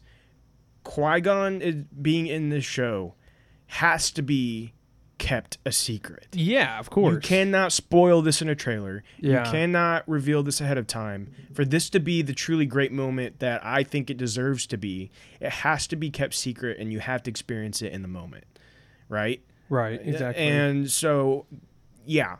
[0.83, 3.13] Qui Gon is being in this show
[3.67, 4.73] has to be
[5.21, 6.27] kept a secret.
[6.33, 7.13] Yeah, of course.
[7.13, 9.03] You cannot spoil this in a trailer.
[9.19, 9.45] Yeah.
[9.45, 11.31] You cannot reveal this ahead of time.
[11.53, 15.11] For this to be the truly great moment that I think it deserves to be,
[15.39, 18.45] it has to be kept secret and you have to experience it in the moment.
[19.09, 19.43] Right?
[19.69, 20.01] Right.
[20.03, 20.43] Exactly.
[20.43, 21.45] And so,
[22.05, 22.37] yeah.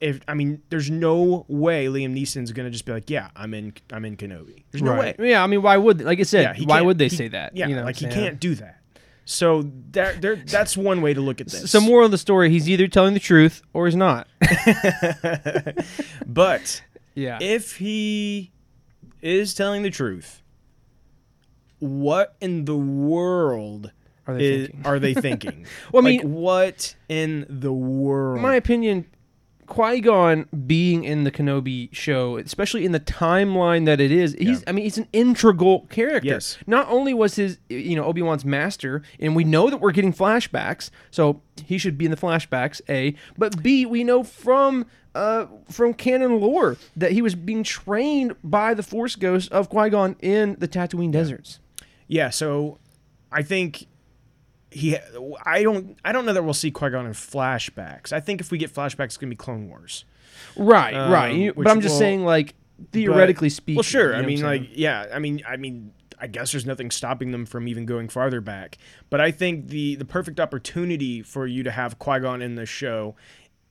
[0.00, 3.72] If I mean, there's no way Liam Neeson's gonna just be like, "Yeah, I'm in,
[3.92, 5.18] I'm in Kenobi." There's no right.
[5.18, 5.30] way.
[5.30, 5.42] Yeah.
[5.42, 6.02] I mean, why would?
[6.02, 7.56] Like I said, Yeah, why would they he- say that?
[7.56, 8.14] Yeah, You know like he saying?
[8.14, 8.78] can't do that.
[9.30, 11.70] So that there, that's one way to look at this.
[11.70, 14.26] So more of the story, he's either telling the truth or he's not.
[16.26, 16.82] but
[17.14, 17.36] yeah.
[17.40, 18.52] if he
[19.20, 20.42] is telling the truth,
[21.78, 23.92] what in the world
[24.26, 24.86] Are they is, thinking?
[24.86, 25.66] are they thinking?
[25.92, 28.40] Well, I Like, mean- what in the world?
[28.40, 29.04] My opinion,
[29.68, 34.64] Qui Gon being in the Kenobi show, especially in the timeline that it is, he's.
[34.66, 36.26] I mean, he's an integral character.
[36.28, 36.58] Yes.
[36.66, 40.12] Not only was his, you know, Obi Wan's master, and we know that we're getting
[40.12, 42.80] flashbacks, so he should be in the flashbacks.
[42.88, 44.86] A, but B, we know from.
[45.14, 49.90] Uh, from canon lore, that he was being trained by the Force Ghost of Qui
[49.90, 51.58] Gon in the Tatooine deserts.
[52.06, 52.78] yeah, so
[53.32, 53.88] I think
[54.70, 54.96] he.
[55.44, 55.96] I don't.
[56.04, 58.12] I don't know that we'll see Qui Gon in flashbacks.
[58.12, 60.04] I think if we get flashbacks, it's gonna be Clone Wars.
[60.56, 61.52] Right, Um, right.
[61.56, 62.54] But I'm just will- saying, like
[62.92, 63.76] theoretically But- speaking.
[63.76, 64.14] Well, sure.
[64.14, 65.06] I mean, like, yeah.
[65.12, 68.78] I mean, I mean, I guess there's nothing stopping them from even going farther back.
[69.10, 72.66] But I think the the perfect opportunity for you to have Qui Gon in the
[72.66, 73.14] show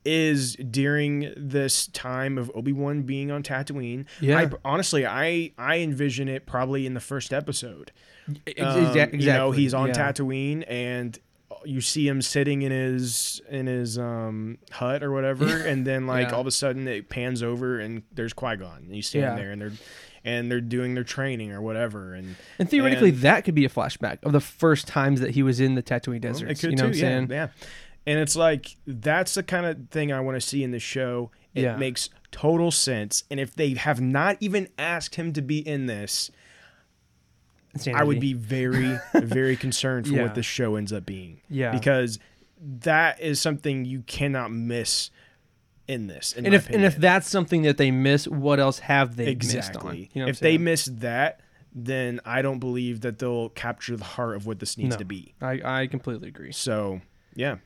[0.04, 4.06] is during this time of Obi Wan being on Tatooine.
[4.20, 4.38] Yeah.
[4.38, 7.92] I, honestly, I I envision it probably in the first episode.
[8.28, 9.20] Um, exactly.
[9.20, 9.94] You know, he's on yeah.
[9.94, 11.18] Tatooine and
[11.64, 16.28] you see him sitting in his in his um hut or whatever, and then like
[16.28, 16.34] Yeah.
[16.34, 19.36] all of a sudden it pans over and there's Qui Gon, and he's standing Yeah.
[19.36, 19.72] there, and they're
[20.24, 23.68] and they're doing their training or whatever, and And theoretically, and- that could be a
[23.68, 26.76] flashback of the first times that he was in the Tatooine Well, it could you
[26.76, 27.30] know too, what I'm yeah, saying?
[27.30, 27.48] yeah.
[28.06, 31.30] And it's like that's the kind of thing I want to see in the show.
[31.54, 35.86] It makes total sense, and if they have not even asked him to be in
[35.86, 36.30] this,
[37.94, 40.22] I would be very, very concerned for Yeah.
[40.22, 41.40] what this show ends up being.
[41.48, 41.70] Yeah.
[41.72, 42.18] Because
[42.60, 45.10] that is something you cannot miss
[45.86, 46.32] in this.
[46.32, 49.52] in And if and if that's something that they miss, what else have they missed
[49.54, 49.58] on?
[49.58, 51.40] exactly, You know if they miss that,
[51.74, 54.98] then I don't believe that they'll capture the heart of what this needs No.
[54.98, 55.34] to be.
[55.40, 56.50] I, I completely agree.
[56.52, 57.00] So,
[57.34, 57.56] yeah,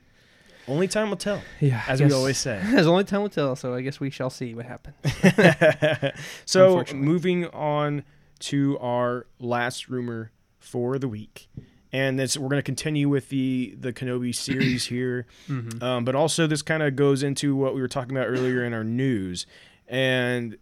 [0.69, 1.41] only time will tell.
[1.61, 2.61] Yeah, as we always say.
[2.75, 3.57] As only time will tell.
[3.57, 4.97] So I guess we shall see what happens.
[6.45, 8.05] so moving on
[8.42, 11.48] to our last rumor for the week
[11.92, 15.83] and this we're going to continue with the the kenobi series here Mm-hmm.
[15.83, 18.72] um, but also this kind of goes into what we were talking about earlier in
[18.72, 19.46] our news
[19.88, 20.57] and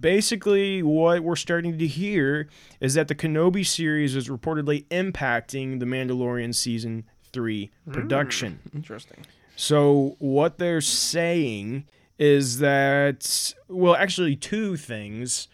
[0.00, 2.48] basically what we're starting to hear
[2.80, 9.24] is that the kenobi series is reportedly impacting the mandalorian season 3 production Interesting.
[9.54, 11.84] so what they're saying
[12.18, 15.48] is that well, actually two things.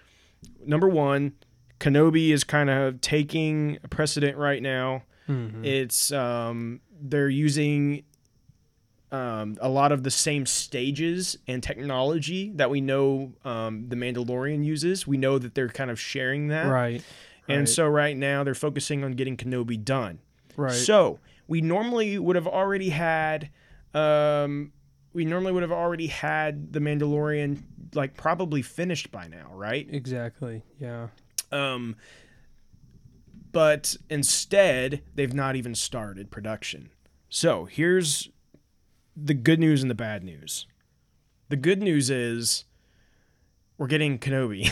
[0.64, 1.32] Number one,
[1.82, 5.02] Kenobi is kind of taking precedent right now.
[5.64, 8.04] It's um they're using
[9.10, 14.64] um, a lot of the same stages and technology that we know um, the Mandalorian
[14.64, 15.06] uses.
[15.06, 17.02] We know that they're kind of sharing that, Right.
[17.48, 17.68] And right.
[17.68, 20.20] so right now they're focusing on getting Kenobi done.
[20.56, 20.72] Right.
[20.72, 23.50] So we normally would have already had,
[23.92, 24.72] um,
[25.12, 27.62] we normally would have already had the Mandalorian
[27.94, 29.86] like probably finished by now, right?
[29.90, 30.62] exactly.
[30.78, 31.08] Yeah.
[31.52, 31.96] Um,
[33.52, 36.90] but instead they've not even started production.
[37.28, 38.30] So here's
[39.16, 40.66] the good news and the bad news.
[41.48, 42.64] The good news is
[43.76, 44.68] we're getting Kenobi.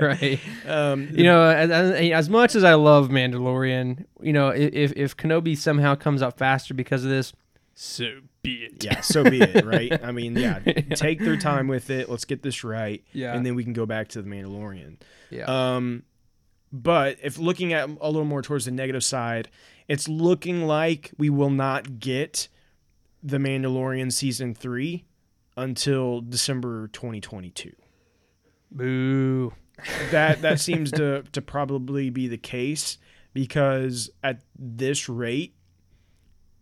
[0.00, 0.40] right.
[0.66, 5.56] um, You know, as, as, much as I love Mandalorian, you know, if if Kenobi
[5.56, 7.32] somehow comes out faster because of this,
[7.74, 8.84] so be it.
[8.84, 9.92] yeah, so be it, right?
[10.04, 10.58] I mean, yeah,
[10.94, 12.08] take their time with it.
[12.08, 13.34] Let's get this right, Yeah.
[13.34, 14.96] and then we can go back to the Mandalorian.
[15.30, 15.44] Yeah.
[15.76, 16.02] Um,
[16.72, 19.48] but if looking at a little more towards the negative side,
[19.88, 22.48] it's looking like we will not get
[23.22, 25.04] the Mandalorian season three
[25.56, 27.72] until December 2022.
[28.70, 29.52] Boo.
[30.10, 32.98] That that seems to to probably be the case
[33.34, 35.54] because at this rate,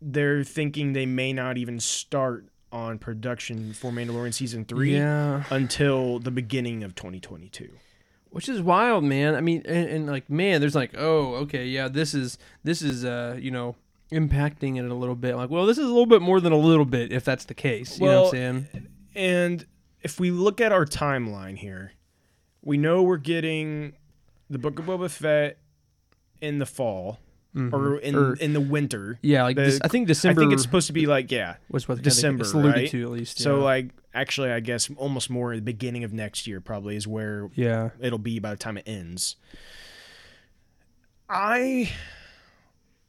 [0.01, 5.45] they're thinking they may not even start on production for Mandalorian season three Yeah.
[5.51, 7.69] until the beginning of 2022.
[8.31, 9.35] which is wild man.
[9.35, 13.05] I mean and, and like man there's like oh okay yeah this is this is
[13.05, 13.75] uh you know
[14.13, 15.35] impacting it a little bit.
[15.37, 17.55] Like well this is a little bit more than a little bit if that's the
[17.55, 17.99] case.
[17.99, 18.89] You know what i'm saying?
[19.17, 19.67] And
[20.03, 21.93] if we look at our timeline here,
[22.63, 23.95] we know we're getting
[24.49, 25.59] the Book of Boba Fett
[26.41, 27.19] in the fall
[27.55, 27.75] Mm-hmm.
[27.75, 29.19] or in Or- in the winter.
[29.23, 31.57] yeah like The- this, i think december I think it's supposed to be like yeah,
[31.69, 32.91] was what December, it's alluded right?
[32.91, 36.61] to at least So like actually, I guess almost more the beginning of next year
[36.61, 39.35] probably is where yeah it'll be by the time it ends.
[41.29, 41.93] I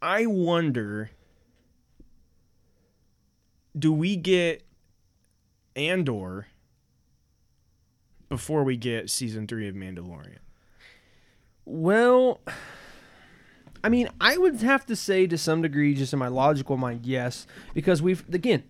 [0.02, 1.12] I wonder
[3.78, 4.64] do we get
[5.76, 6.48] Andor
[8.28, 10.38] before we get season 3 of Mandalorian?
[11.66, 12.42] Well,
[13.84, 17.06] I mean, I would have to say to some degree, just in my logical mind,
[17.06, 18.64] yes, because we've again,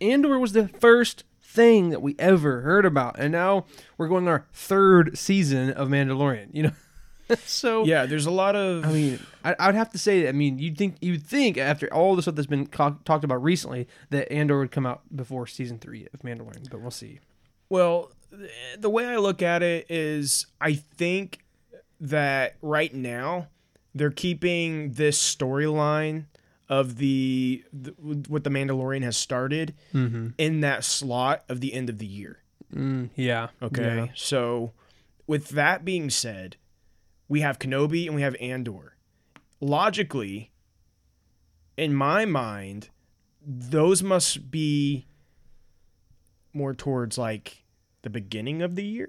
[0.00, 3.64] Andor was the first thing that we ever heard about, and now
[3.98, 6.48] we're going our third season of Mandalorian.
[6.52, 6.72] You know,
[7.44, 10.32] so Yeah, there's a lot of I mean, I, I would have to say, I
[10.32, 13.88] mean, you'd think you'd think after all the stuff that's been co- talked about recently
[14.10, 17.20] that Andor would come out before season three of Mandalorian, but we'll see.
[17.68, 18.12] Well,
[18.78, 21.44] the way I look at it is I think
[22.00, 23.48] that right now
[23.96, 26.26] they're keeping this storyline
[26.68, 27.92] of the, the
[28.28, 29.74] what the Mandalorian has started
[30.38, 32.42] in that slot of the end of the year.
[32.74, 33.48] Mm, yeah.
[33.62, 33.96] Okay.
[33.96, 34.06] Yeah.
[34.14, 34.72] So,
[35.26, 36.56] with that being said,
[37.28, 38.96] we have Kenobi and we have Andor.
[39.60, 40.50] Logically,
[41.76, 42.90] in my mind,
[43.40, 45.06] those must be
[46.52, 47.64] more towards like
[48.02, 49.08] the beginning of the year.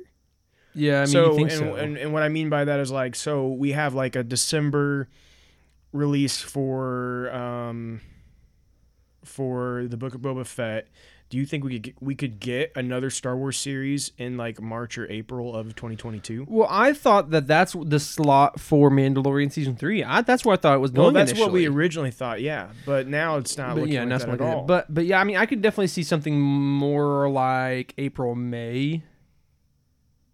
[0.77, 0.97] Yeah.
[0.97, 1.75] I mean, so, you think and, so?
[1.75, 5.09] and and what I mean by that is like so we have like a December
[5.91, 8.01] release for um
[9.23, 10.87] for the Book of Boba Fett.
[11.29, 14.61] Do you think we could get, we could get another Star Wars series in like
[14.61, 16.45] March or April of 2022?
[16.47, 20.05] Well, I thought that that's the slot for Mandalorian season three.
[20.05, 21.15] I, that's where I thought it was Well, going.
[21.15, 22.69] that's what we originally thought, yeah.
[22.85, 24.63] But now it's not But looking yeah, like that's that what at all.
[24.63, 29.03] But but yeah, I mean, I could definitely see something more like April, May,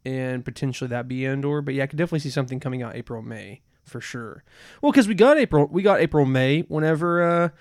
[0.06, 1.62] and potentially that be Andor.
[1.62, 4.44] But yeah, I could definitely see something coming out April, May for sure.
[4.82, 7.52] Well, because we got April, we got April, May whenever,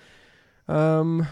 [0.67, 1.27] uh, um,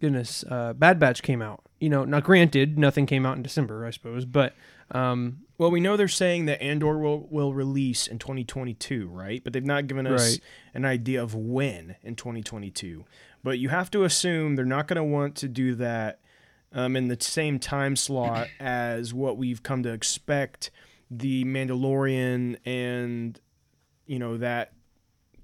[0.00, 1.62] goodness, uh, Bad Batch came out.
[1.80, 4.54] You know, now granted, nothing came out in December, I suppose, but
[4.92, 9.42] um, Well, we know they're saying that Andor will, will release in 2022, right?
[9.42, 10.40] But they've not given us Right.
[10.74, 13.04] an idea of when in 2022.
[13.42, 16.20] But you have to assume they're not going to want to do that
[16.74, 20.70] um, in the same time slot as what we've come to expect
[21.10, 23.38] the Mandalorian and,
[24.06, 24.72] you know, that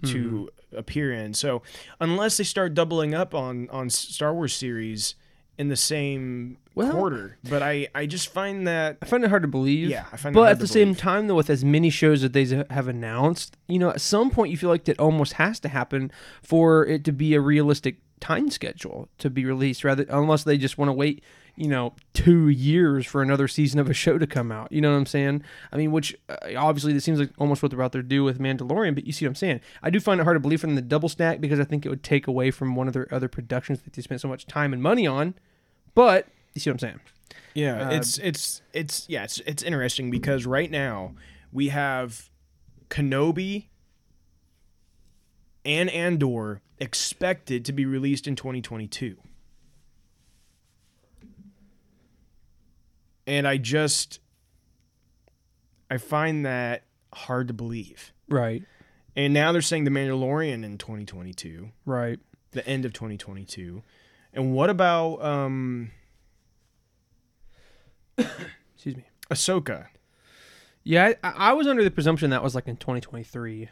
[0.05, 1.35] to appear in.
[1.35, 1.63] So
[2.01, 5.15] unless they start doubling up on, on Star Wars series
[5.59, 9.43] in the same Well- quarter, but I, I just find that I find it hard
[9.43, 9.89] to believe.
[9.91, 10.99] Yeah, I find it But at the same believe.
[10.99, 14.53] time, though, with as many shows that they have announced, you know, at some point
[14.53, 16.13] you feel like that almost has to happen
[16.45, 20.79] for it to be a realistic time schedule to be released, rather unless they just
[20.79, 21.23] want to wait,
[21.57, 24.71] you know, two years for another season of a show to come out.
[24.71, 25.43] You know what I'm saying?
[25.73, 28.39] I mean, which uh, obviously this seems like almost what they're about to do with
[28.39, 28.95] Mandalorian.
[28.95, 29.61] But you see what I'm saying?
[29.83, 31.89] I do find it hard to believe from the double stack because I think it
[31.89, 34.73] would take away from one of their other productions that they spent so much time
[34.73, 35.35] and money on.
[35.95, 37.01] But you see what I'm saying?
[37.55, 41.15] Yeah, Uh, it's it's it's yeah, it's it's interesting because right now
[41.53, 42.31] we have
[42.89, 43.67] Kenobi
[45.65, 49.17] and Andor expected to be released in 2022.
[53.27, 54.21] And I just
[55.91, 58.13] I find that hard to believe.
[58.29, 58.63] Right.
[59.17, 62.19] And now they're saying The Mandalorian in 2022, Right.
[62.53, 63.83] the end of 2022.
[64.33, 65.91] And what about um
[68.19, 69.05] Excuse me.
[69.31, 69.89] Ahsoka?
[70.85, 73.69] Yeah, I, I was under the presumption that was like in 2023.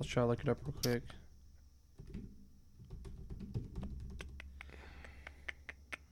[0.00, 1.02] I'll try to look it up real quick.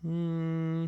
[0.03, 0.87] Hmm.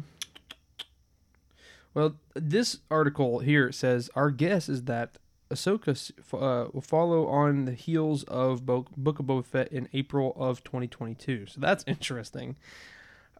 [1.94, 5.16] Well, this article here says our guess is that
[5.50, 10.32] Ahsoka uh, will follow on the heels of Bo- Book of Boba Fett in April
[10.36, 11.46] of 2022.
[11.46, 12.56] So that's interesting.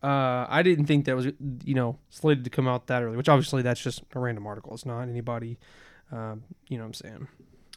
[0.02, 1.26] Uh, I didn't think that was
[1.64, 4.72] you know slated to come out that early, which obviously that's just a random article.
[4.72, 5.58] It's not anybody,
[6.10, 7.28] um, you know what I'm saying.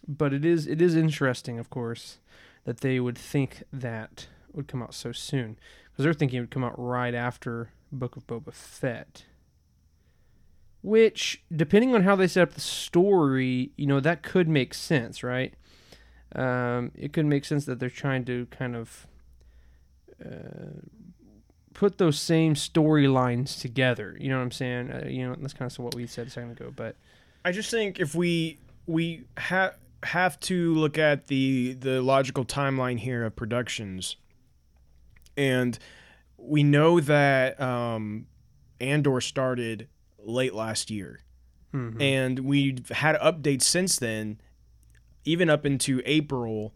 [0.08, 2.20] But it is it is interesting, of course,
[2.66, 5.58] that they would think that would come out so soon
[5.92, 9.26] because they're thinking it would come out right after Book of Boba Fett.
[10.82, 15.24] which depending on how they set up the story, you know, that could make sense,
[15.24, 15.54] right?
[16.36, 19.08] Um, it could make sense that they're trying to kind of
[20.24, 20.82] uh,
[21.74, 24.18] put those same storylines together.
[24.20, 24.92] You know what I'm saying?
[24.92, 26.72] Uh, you know, that's kind of what we said a second ago.
[26.76, 26.98] But
[27.46, 33.00] I just think if we we have have to look at the the logical timeline
[33.00, 34.16] here of productions,
[35.38, 35.78] and
[36.38, 38.28] we know that um,
[38.80, 39.88] Andor started
[40.20, 41.22] late last year,
[42.02, 44.40] and we've had updates since then,
[45.26, 46.74] even up into April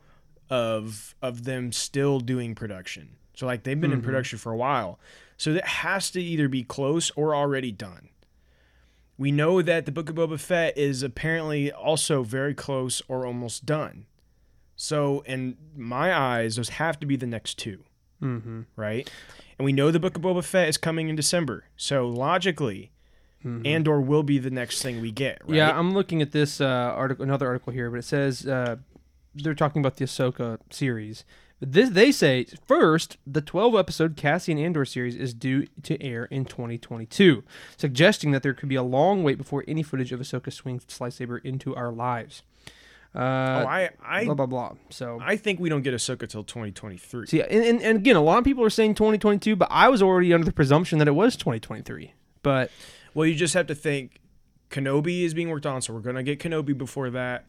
[0.50, 3.10] of of them still doing production.
[3.36, 5.00] So like they've been in production for a while.
[5.38, 8.10] So that has to either be close or already done.
[9.18, 13.66] We know that the Book of Boba Fett is apparently also very close or almost
[13.66, 14.06] done.
[14.76, 17.84] So, in my eyes, those have to be the next 2
[18.22, 18.62] mm-hmm.
[18.76, 19.10] right?
[19.58, 21.66] And we know the Book of Boba Fett is coming in December.
[21.76, 22.92] So, logically,
[23.66, 25.56] Andor will be the next thing we get, right?
[25.56, 28.78] Yeah, I'm looking at this uh, article, another article here, but it says uh,
[29.34, 31.24] they're talking about the Ahsoka series.
[31.60, 36.46] This, they say first, the 12 episode Cassian Andor series is due to air in
[36.46, 37.44] 2022,
[37.78, 41.44] suggesting that there could be a long wait before any footage of Ahsoka swings lightsaber
[41.44, 42.44] into our lives.
[43.16, 43.22] Uh, oh,
[43.68, 44.74] I, I, blah blah blah.
[44.92, 47.26] So I think we don't get Ahsoka till 2023.
[47.26, 50.04] See, and, and, and again, a lot of people are saying 2022, but I was
[50.04, 52.14] already under the presumption that it was 2023.
[52.44, 52.70] But
[53.16, 54.22] Well, you just have to think
[54.70, 57.46] Kenobi is being worked on, so we're going to get Kenobi before that.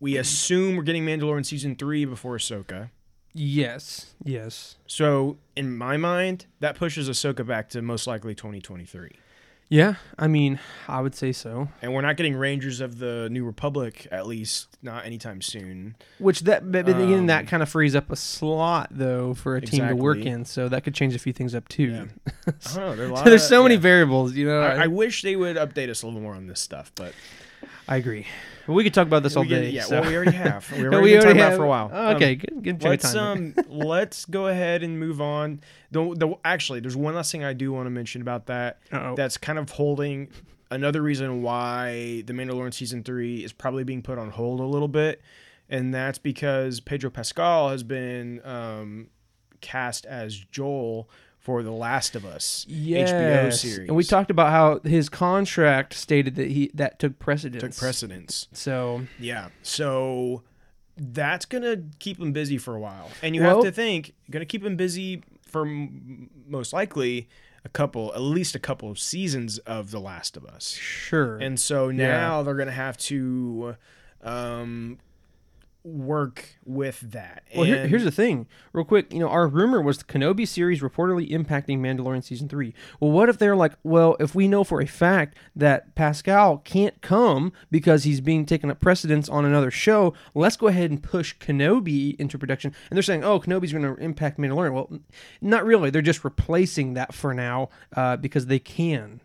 [0.00, 2.90] We assume we're getting Mandalorian season three before Ahsoka.
[3.38, 9.10] Yes, yes, So, in my mind, that pushes Ahsoka back to most likely 2023.
[9.70, 9.94] yeah.
[10.18, 11.68] I mean, I would say so.
[11.82, 15.94] And we're not getting Rangers of the New Republic, at least not anytime soon.
[16.18, 19.56] Which that, but then again, that Um, kind of frees up a slot though for
[19.56, 22.08] a team to work in, so that could change a few things up too.
[22.46, 22.52] Yeah.
[22.66, 22.96] I don't know.
[22.96, 23.80] There are a lot so there's of- so many yeah.
[23.80, 24.60] variables, you know.
[24.62, 27.12] I, I wish they would update us a little more on this stuff, but
[27.86, 28.26] I agree.
[28.68, 29.70] We could talk about this all we day.
[29.70, 30.70] yeah, so- well, we already have.
[30.76, 31.90] We No, already been talking about have- for a while.
[31.92, 32.62] Oh, Um, okay, good.
[32.62, 33.54] good chunk let's time.
[33.58, 35.60] um let's go ahead and move on.
[35.90, 38.78] The, the actually, there's one last thing I do want to mention about that.
[38.92, 39.14] Uh-oh.
[39.16, 40.28] That's kind of holding
[40.70, 44.88] another reason why the Mandalorian season three is probably being put on hold a little
[44.88, 45.22] bit,
[45.70, 49.08] and that's because Pedro Pascal has been um,
[49.62, 51.08] cast as Joel
[51.48, 56.34] for The Last of Us HBO series, And we talked about how his contract stated
[56.34, 57.62] that he that took precedence.
[57.62, 58.48] took precedence.
[58.52, 59.48] So Yeah.
[59.62, 60.42] So
[60.98, 63.08] that's going to keep him busy for a while.
[63.22, 67.30] And you Well- have to think, going to keep him busy for m- most likely
[67.64, 70.72] a couple, at least a couple of seasons of The Last of Us.
[70.74, 71.38] sure.
[71.38, 73.76] And so now they're going to have to
[74.22, 74.98] um,
[75.84, 77.44] work with that.
[77.54, 79.12] Well, here, here's the thing, real quick.
[79.12, 82.74] You know, our rumor was the Kenobi series reportedly impacting Mandalorian season three.
[83.00, 87.00] Well, what if they're like, well, if we know for a fact that Pascal can't
[87.00, 91.36] come because he's being taken up precedence on another show, let's go ahead and push
[91.38, 92.74] Kenobi into production.
[92.90, 94.72] And they're saying, oh, Kenobi's going to impact Mandalorian.
[94.72, 95.00] Well,
[95.40, 95.90] not really.
[95.90, 99.20] They're just replacing that for now uh, because they can.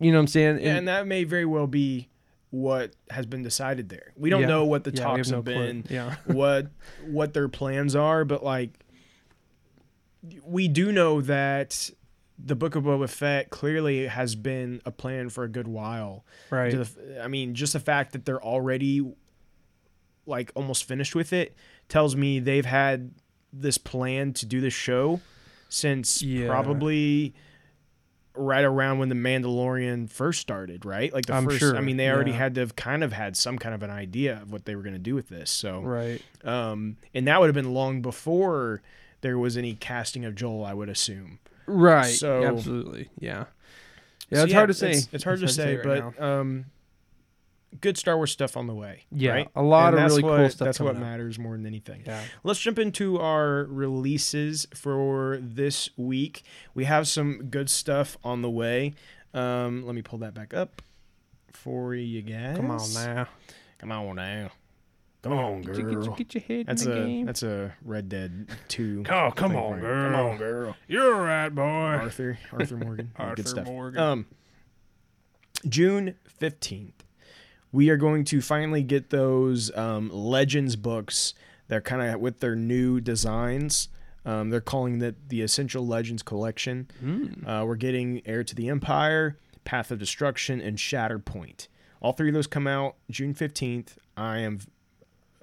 [0.00, 0.60] You know what I'm saying?
[0.60, 2.08] and that may very well be
[2.50, 4.12] what has been decided there.
[4.16, 4.46] We don't Yeah.
[4.48, 6.16] know what the Yeah, talks have no been, Yeah.
[6.26, 6.68] what
[7.06, 8.70] what their plans are, but like
[10.44, 11.90] we do know that
[12.38, 16.24] the Book of Boba Fett clearly has been a plan for a good while.
[16.50, 16.72] right.
[16.72, 19.04] The- I mean, just the fact that they're already
[20.26, 21.54] like almost finished with it
[21.88, 23.12] tells me they've had
[23.52, 25.20] this plan to do this show
[25.70, 26.48] since Yeah.
[26.48, 27.34] probably
[28.38, 31.12] right around when the Mandalorian first started, right?
[31.12, 32.38] Like the I'm first sure, I mean they already yeah.
[32.38, 34.82] had to have kind of had some kind of an idea of what they were
[34.82, 35.50] going to do with this.
[35.50, 36.22] So right.
[36.44, 38.82] um and that would have been long before
[39.20, 41.38] there was any casting of Joel, I would assume.
[41.66, 42.04] Right.
[42.14, 43.10] So- absolutely.
[43.18, 43.44] Yeah.
[44.30, 44.90] Yeah, So, it's hard to say.
[44.90, 46.40] It's, it's hard to say, right but now.
[46.40, 46.66] um,
[47.80, 49.04] good Star Wars stuff on the way.
[49.10, 49.48] Yeah, right?
[49.54, 51.00] a lot And of really cool what- stuff That's what out.
[51.00, 52.02] matters more than anything.
[52.06, 52.22] yeah.
[52.44, 56.42] Let's jump into our releases for this week.
[56.74, 58.94] We have some good stuff on the way.
[59.34, 60.80] Um, let me pull that back up
[61.52, 62.56] for you guys.
[62.56, 63.28] Come on now.
[63.78, 64.50] Come on now.
[65.22, 65.84] Come on, Get, girl.
[65.84, 67.26] get, your, get your head That's in the a game.
[67.26, 69.04] that's a Red Dead Two.
[69.10, 70.10] Oh, come on, for you.
[70.10, 70.76] Come on, girl.
[70.86, 71.62] You're right, boy.
[71.62, 73.10] Arthur Arthur Morgan.
[73.16, 73.66] Arthur Good stuff.
[73.66, 74.00] Morgan.
[74.00, 74.26] Um,
[75.68, 77.02] June fifteenth,
[77.72, 81.34] we are going to finally get those um, Legends books.
[81.68, 83.88] They're kind of with their new designs.
[84.24, 86.88] Um, they're calling that the Essential Legends Collection.
[87.46, 91.68] Uh, we're getting Heir to the Empire, Path of Destruction, and Shatterpoint.
[92.00, 93.98] All three of those come out June fifteenth.
[94.16, 94.60] I am,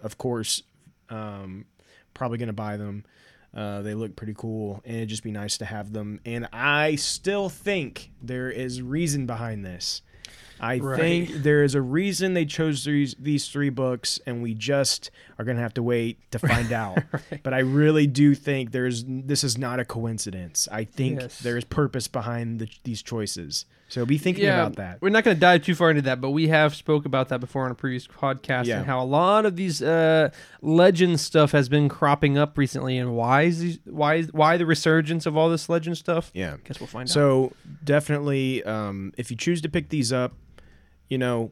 [0.02, 0.64] of course,
[1.10, 1.66] um,
[2.14, 3.06] probably going to buy them.
[3.54, 6.20] Uh, they look pretty cool, and it'd just be nice to have them.
[6.26, 10.02] And I still think there is reason behind this.
[10.60, 11.00] I Right.
[11.00, 15.46] think there is a reason they chose these these three books, and we just are
[15.46, 17.00] gonna have to wait to find out.
[17.44, 20.68] But I really do think there's this is not a coincidence.
[20.72, 21.40] I think Yes.
[21.40, 23.66] there is purpose behind the, these choices.
[23.88, 25.00] So be thinking about that.
[25.00, 27.40] We're not going to dive too far into that, but we have spoke about that
[27.40, 28.78] before on a previous podcast Yeah.
[28.80, 30.32] and how a lot of these uh,
[30.64, 34.66] legend stuff has been cropping up recently, and why is these, why is, why the
[34.66, 36.32] resurgence of all this legend stuff?
[36.34, 36.56] Yeah.
[36.56, 37.14] I guess we'll find out.
[37.14, 37.54] So
[37.84, 40.34] definitely, um, if you choose to pick these up,
[41.10, 41.52] you know,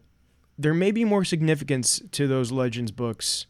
[0.58, 3.46] there may be more significance to those legends books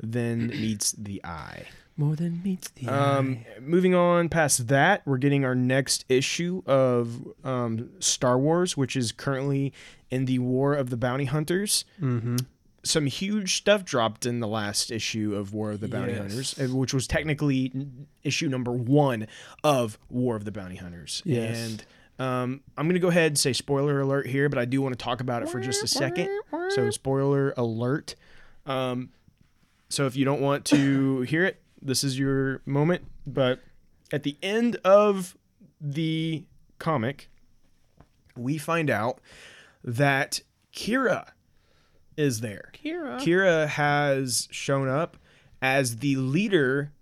[0.00, 1.64] than meets the eye.
[1.96, 7.26] More than meets the Um, moving on past that, we're getting our next issue of
[7.42, 9.72] um, Star Wars, which is currently
[10.10, 11.86] in the War of the Bounty Hunters.
[12.00, 12.36] Mm-hmm.
[12.84, 16.20] Some huge stuff dropped in the last issue of War of the Bounty Yes.
[16.20, 17.72] Hunters, uh, which was technically
[18.22, 19.26] issue number one
[19.64, 21.22] of War of the Bounty Hunters.
[21.24, 21.56] Yes.
[21.58, 21.84] And
[22.18, 24.98] um, I'm going to go ahead and say spoiler alert here, but I do want
[24.98, 26.28] to talk about it for just a second.
[26.70, 28.14] So, spoiler alert.
[28.64, 29.10] Um,
[29.88, 33.04] so, if you don't want to hear it, this is your moment.
[33.26, 33.60] But
[34.12, 35.36] at the end of
[35.80, 36.44] the
[36.78, 37.28] comic,
[38.36, 39.20] we find out
[39.84, 40.40] that
[40.72, 41.28] Qi'ra
[42.16, 42.70] is there.
[42.72, 43.20] Qi'ra.
[43.20, 45.16] Qi'ra has shown up
[45.60, 46.92] as the leader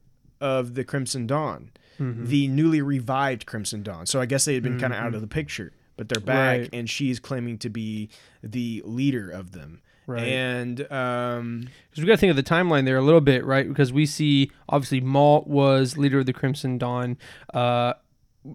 [0.40, 1.70] of the Crimson Dawn,
[2.00, 2.26] Mm-hmm.
[2.26, 4.06] the newly revived Crimson Dawn.
[4.06, 6.60] So I guess they had been kind of out of the picture, but they're back,
[6.60, 6.70] Right.
[6.72, 8.08] and she's claiming to be
[8.42, 9.80] the leader of them.
[10.06, 10.24] Right.
[10.24, 13.66] And um, Because we got to think of the timeline there a little bit, right?
[13.66, 17.16] Because we see obviously Maul was leader of the Crimson Dawn
[17.54, 17.94] uh,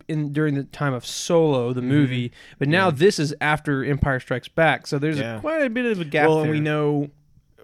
[0.07, 1.75] in during the time of Solo, Mm-hmm.
[1.75, 5.37] the movie, but now this is after Empire Strikes Back, so there's Yeah.
[5.37, 6.29] a, quite a bit of a gap.
[6.29, 7.09] well, we know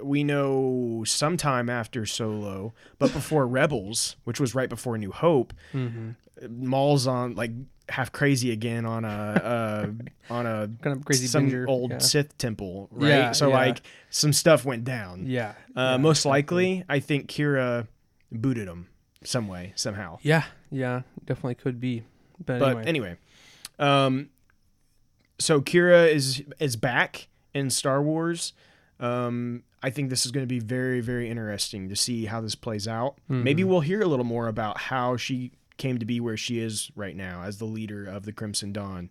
[0.02, 6.12] we know sometime after Solo, but before Rebels, which was right before New Hope, Mm-hmm.
[6.50, 7.52] Maul's on like
[7.88, 11.98] half crazy again on a uh, on a kind of crazy some binger, old yeah.
[12.00, 13.08] Sith temple, right?
[13.08, 13.56] Yeah, so yeah.
[13.56, 15.28] like some stuff went down.
[15.28, 17.88] Yeah, Uh, most likely, I think Qi'ra
[18.34, 18.88] booted him
[19.24, 20.18] some way somehow.
[20.24, 22.04] Yeah, yeah, definitely could be.
[22.46, 22.84] But, But anyway.
[22.86, 23.18] anyway,
[23.80, 24.30] um,
[25.40, 28.52] so Qi'ra is is back in Star Wars.
[29.00, 32.56] Um, I think this is going to be very very interesting to see how this
[32.56, 33.16] plays out.
[33.28, 33.70] Maybe Mm-hmm.
[33.72, 37.16] we'll hear a little more about how she came to be where she is right
[37.18, 39.10] now as the leader of the Crimson Dawn.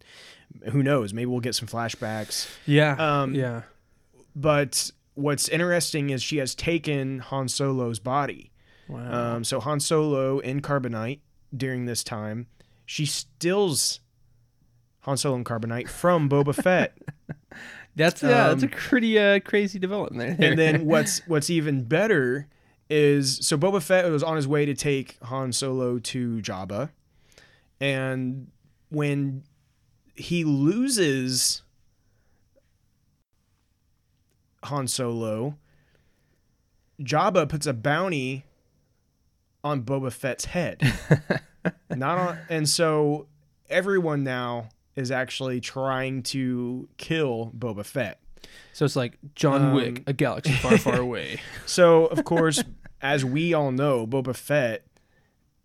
[0.70, 1.12] Who knows?
[1.12, 2.48] Maybe we'll get some flashbacks.
[2.64, 3.62] yeah, um, yeah,
[4.34, 8.50] But what's interesting is she has taken Han Solo's body.
[8.88, 11.20] wow, Um, so Han Solo in Carbonite
[11.54, 12.46] during this time,
[12.86, 14.00] she steals
[15.00, 16.96] Han Solo and Carbonite from Boba Fett.
[17.96, 20.50] that's yeah, that's a um, pretty uh, crazy development there.
[20.50, 22.48] and then what's what's even better
[22.90, 26.90] is so Boba Fett was on his way to take Han Solo to Jabba,
[27.80, 28.50] and
[28.90, 29.44] when
[30.14, 31.62] he loses
[34.64, 35.56] Han Solo,
[37.00, 38.44] Jabba puts a bounty
[39.62, 40.82] on Boba Fett's head.
[41.90, 43.26] Not on, and so
[43.70, 48.20] everyone now is actually trying to kill Boba Fett.
[48.72, 51.40] so it's like John um, Wick, a galaxy far, far away.
[51.66, 52.62] So, of course,
[53.02, 54.84] as we all know, Boba Fett,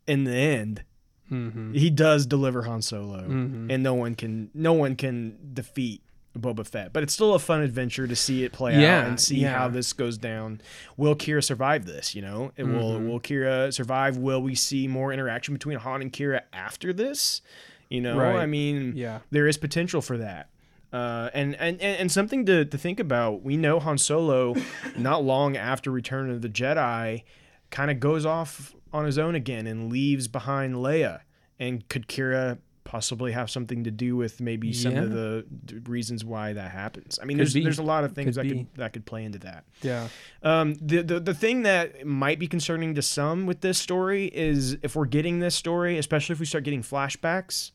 [0.08, 0.84] in the end,
[1.32, 1.74] Mm-hmm.
[1.76, 6.02] he does deliver Han Solo, and no one can no one can defeat
[6.36, 6.92] Boba Fett.
[6.92, 9.56] But it's still a fun adventure to see it play Yeah, out and see yeah.
[9.56, 10.60] how this goes down.
[10.98, 12.16] Will Qi'ra survive this?
[12.16, 13.08] You know, it will Mm-hmm.
[13.10, 14.18] will Qi'ra survive?
[14.18, 17.44] Will we see more interaction between Han and Qi'ra after this?
[17.90, 18.36] You know, Right.
[18.38, 19.20] I mean, Yeah.
[19.32, 20.50] there is potential for that.
[20.94, 23.44] Uh, and, and, and something to, to think about.
[23.44, 24.56] We know Han Solo,
[24.98, 27.24] not long after Return of the Jedi,
[27.70, 31.20] kind of goes off on his own again and leaves behind Leia.
[31.60, 36.26] And could Qi'ra possibly have something to do with maybe some of the d- reasons
[36.26, 37.20] why that happens?
[37.22, 37.64] I mean, Could there's be.
[37.64, 38.58] there's a lot of things Could that be.
[38.64, 39.66] could that could play into that.
[39.84, 40.08] yeah,
[40.42, 44.78] Um, the, the the thing that might be concerning to some with this story is
[44.82, 47.74] if we're getting this story, especially if we start getting flashbacks,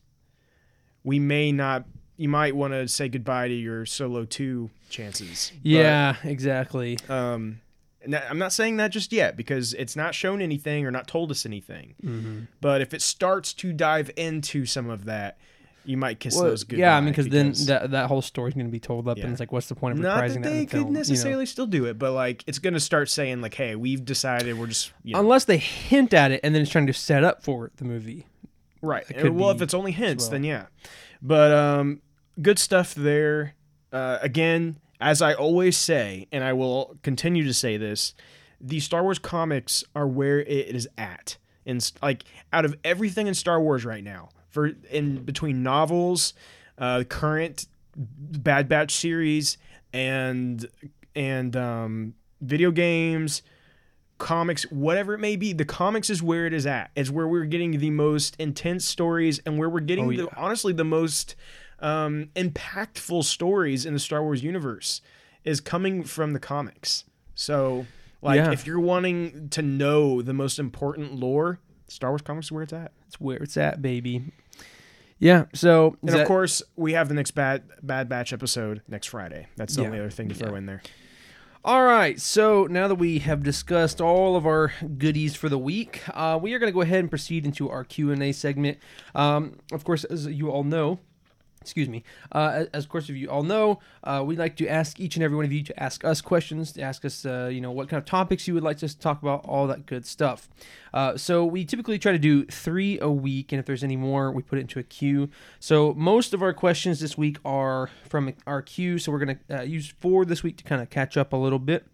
[1.05, 1.85] we may not.
[2.17, 5.51] You might want to say goodbye to your Solo two chances.
[5.55, 6.97] But, yeah, exactly.
[7.09, 7.59] um,
[8.29, 11.45] I'm not saying that just yet because it's not shown anything or not told us
[11.45, 11.95] anything.
[12.03, 12.39] Mm-hmm.
[12.61, 15.37] But if it starts to dive into some of that,
[15.83, 16.81] you might kiss Well, those goodbye.
[16.81, 19.25] yeah, I mean, cause then that that whole story's going to be told up, Yeah.
[19.25, 20.83] and it's like, what's the point of not reprising that that, they the film?
[20.83, 20.99] could you know?
[20.99, 24.65] necessarily still do it, but like it's gonna start saying like, "Hey, we've decided we're
[24.67, 27.43] just you know, Unless they hint at it, and then it's trying to set up
[27.43, 28.25] for the movie.
[28.81, 29.07] Right.
[29.07, 30.31] That well, if it's only hints, well.
[30.31, 30.65] then yeah.
[31.21, 32.01] But um,
[32.41, 33.55] good stuff there.
[33.91, 38.13] Uh, again, as I always say, and I will continue to say this,
[38.59, 41.37] the Star Wars comics are where it is at.
[41.65, 42.23] And like
[42.53, 46.33] out of everything in Star Wars right now, for in between novels,
[46.77, 49.57] uh, current Bad Batch series
[49.93, 50.67] and
[51.15, 53.41] and um, video games,
[54.17, 55.53] comics, whatever it may be.
[55.53, 56.91] The comics is where it is at.
[56.95, 60.71] It's where we're getting the most intense stories and where we're getting Oh, the, honestly
[60.73, 61.35] the most
[61.79, 65.01] um, impactful stories in the Star Wars universe
[65.43, 67.03] is coming from the comics.
[67.35, 67.85] So,
[68.21, 68.51] like, Yeah.
[68.51, 71.59] if you're wanting to know the most important lore,
[71.89, 72.93] Star Wars comics is where it's at.
[73.07, 74.31] It's where it's at, baby.
[75.19, 75.45] Yeah.
[75.53, 79.47] So And of that- course, we have the next Bad Bad Batch episode next Friday.
[79.55, 79.87] That's the Yeah.
[79.87, 80.57] only other thing to throw Yeah.
[80.57, 80.81] in there.
[81.65, 86.03] All right, so now that we have discussed all of our goodies for the week,
[86.13, 88.77] uh, we are going to go ahead and proceed into our Q and A segment.
[89.15, 90.99] Um, of course, as you all know,
[91.65, 94.99] excuse me, uh, as, of course if you all know, uh, we like to ask
[94.99, 97.59] each and every one of you to ask us questions, to ask us, uh, you
[97.59, 100.05] know, what kind of topics you would like us to talk about, all that good
[100.05, 100.47] stuff.
[100.93, 104.31] Uh, so we typically try to do three a week, and if there's any more,
[104.31, 105.29] we put it into a queue.
[105.59, 109.59] So most of our questions this week are from our queue, so we're going to
[109.59, 111.85] uh, use four this week to kind of catch up a little bit.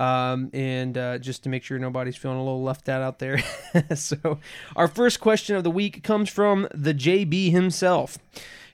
[0.00, 3.42] Um, and uh, just to make sure nobody's feeling a little left out out there.
[3.94, 4.38] so,
[4.76, 8.16] our first question of the week comes from the JB himself,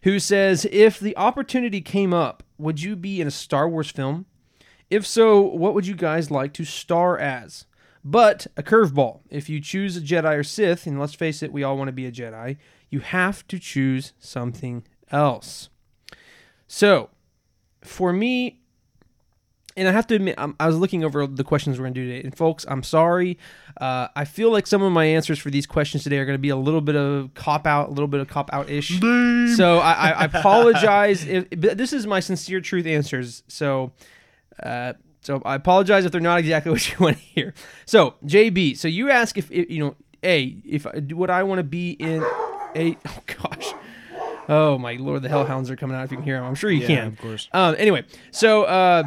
[0.05, 4.27] who says, If the opportunity came up, would you be in a Star Wars film?
[4.91, 7.67] If so, what would you guys like to star as?
[8.05, 9.21] But a curveball.
[9.31, 11.93] If you choose a Jedi or Sith, and let's face it, we all want to
[11.93, 12.59] be a Jedi,
[12.91, 15.71] you have to choose something else.
[16.67, 17.09] So,
[17.83, 18.61] for me,
[19.77, 22.01] and I have to admit, I'm, I was looking over the questions we're going to
[22.01, 22.23] do today.
[22.25, 23.39] And folks, I'm sorry.
[23.81, 26.41] Uh, I feel like some of my answers for these questions today are going to
[26.43, 29.01] be a little bit of cop out, a little bit of cop out ish.
[29.01, 31.27] So I, I, I apologize.
[31.27, 33.43] If, but this is my sincere truth answers.
[33.49, 33.93] So,
[34.63, 37.55] uh, so I apologize if they're not exactly what you want to hear.
[37.87, 41.65] So JB, so you ask if, if you know, a if would I want to
[41.65, 42.23] be in
[42.77, 43.75] a oh gosh.
[44.49, 46.45] Oh my lord, the hellhounds are coming out if you can hear them.
[46.45, 47.07] I'm sure you Yeah, can.
[47.09, 47.49] of course.
[47.53, 49.03] Um, anyway, so uh,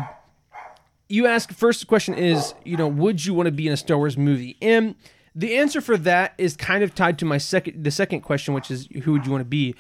[1.10, 3.97] you ask first question is you know would you want to be in a Star
[3.97, 4.58] Wars movie?
[4.62, 4.95] And
[5.36, 8.72] the answer for that is kind of tied to my second the second question, which
[8.72, 9.76] is who would you want to be?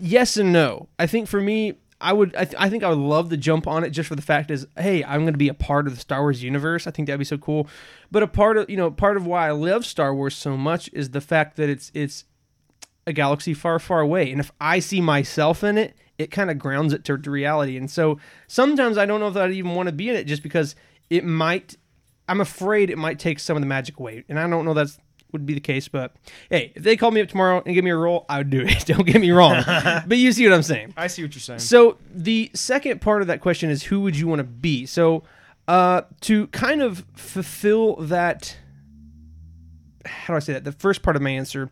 [0.00, 0.88] Yes and no.
[0.98, 2.34] I think for me, I would.
[2.36, 4.50] I, th- I think I would love to jump on it just for the fact
[4.50, 6.86] is, hey, I'm going to be a part of the Star Wars universe.
[6.86, 7.66] I think that'd be so cool.
[8.10, 10.88] But a part of you know part of why I love Star Wars so much
[10.92, 12.24] is the fact that it's it's
[13.06, 14.30] a galaxy far, far away.
[14.30, 17.76] And if I see myself in it, it kind of grounds it to, reality.
[17.76, 20.42] And so sometimes I don't know if I'd even want to be in it just
[20.42, 20.74] because
[21.08, 21.76] it might,
[22.28, 24.24] I'm afraid it might take some of the magic away.
[24.28, 24.98] And I don't know that's
[25.32, 26.14] would be the case, but
[26.48, 28.62] hey, if they called me up tomorrow and give me a role, I would do
[28.62, 28.86] it.
[28.86, 29.62] don't get me wrong.
[30.06, 30.94] but you see what I'm saying.
[30.96, 31.60] I see what you're saying.
[31.60, 34.86] So the second part of that question is who would you want to be?
[34.86, 35.24] So
[35.66, 38.56] uh, to kind of fulfill that,
[40.06, 40.64] how do I say that?
[40.64, 41.70] The first part of my answer,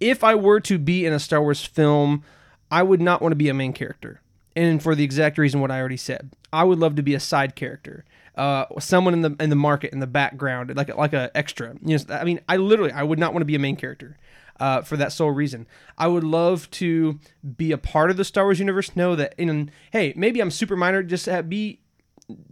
[0.00, 2.22] if I were to be in a Star Wars film,
[2.70, 4.20] I would not want to be a main character,
[4.54, 7.20] and for the exact reason what I already said, I would love to be a
[7.20, 8.04] side character.
[8.34, 11.74] Uh, someone in the in the market in the background, like like a extra.
[11.84, 14.16] You know, I mean, I literally I would not want to be a main character
[14.60, 15.66] uh, for that sole reason.
[15.96, 17.18] I would love to
[17.56, 18.94] be a part of the Star Wars universe.
[18.96, 21.80] Know that, in hey, maybe I'm super minor, just have, be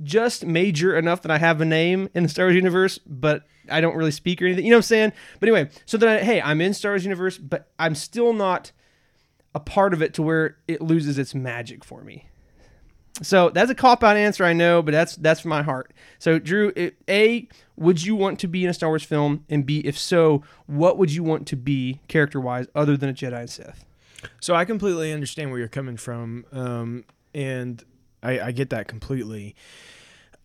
[0.03, 3.81] just major enough that I have a name in the Star Wars universe, but I
[3.81, 4.65] don't really speak or anything.
[4.65, 5.13] You know what I'm saying?
[5.41, 8.73] But anyway, so then, I, hey, I'm in Star Wars universe, but I'm still not
[9.57, 12.27] a part of it to where it loses its magic for me.
[13.23, 15.95] So that's a cop out answer, I know, but that's that's my heart.
[16.19, 16.75] So Drew,
[17.09, 20.43] a would you want to be in a Star Wars film, and b if so,
[20.67, 23.87] what would you want to be character wise, other than a Jedi and Sith?
[24.41, 27.05] So I completely understand where you're coming from, um,
[27.35, 27.83] and
[28.23, 29.57] I, I get that completely.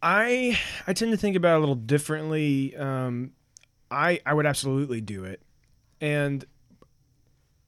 [0.01, 0.57] I
[0.87, 2.77] I tend to think about it a little differently.
[2.77, 3.33] Um,
[3.91, 5.41] I I would absolutely do it,
[5.99, 6.45] and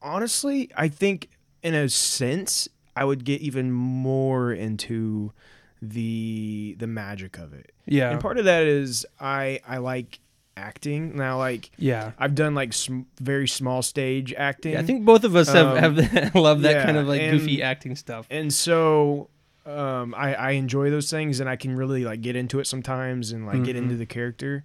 [0.00, 1.28] honestly, I think
[1.64, 5.32] in a sense I would get even more into
[5.82, 7.72] the the magic of it.
[7.86, 10.20] Yeah, And part of that is I I like
[10.56, 11.38] acting now.
[11.38, 12.12] Like yeah.
[12.18, 14.72] I've done like sm- very small stage acting.
[14.74, 17.20] Yeah, I think both of us have, Um, have love that yeah, kind of like
[17.20, 18.26] and- goofy acting stuff.
[18.30, 19.28] and so
[19.66, 23.32] um, I, I enjoy those things and I can really like get into it sometimes
[23.32, 23.80] and like get Mhm.
[23.84, 24.64] into the character.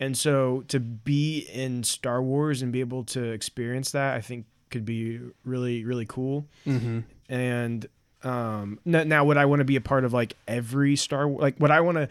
[0.00, 4.44] And so to be in Star Wars and be able to experience that, I think
[4.70, 6.46] could be really really cool.
[6.66, 7.00] Mm-hmm.
[7.28, 7.86] And
[8.22, 11.42] um, now, now would I want to be a part of like every Star Wars?
[11.42, 12.08] Like, would I want to?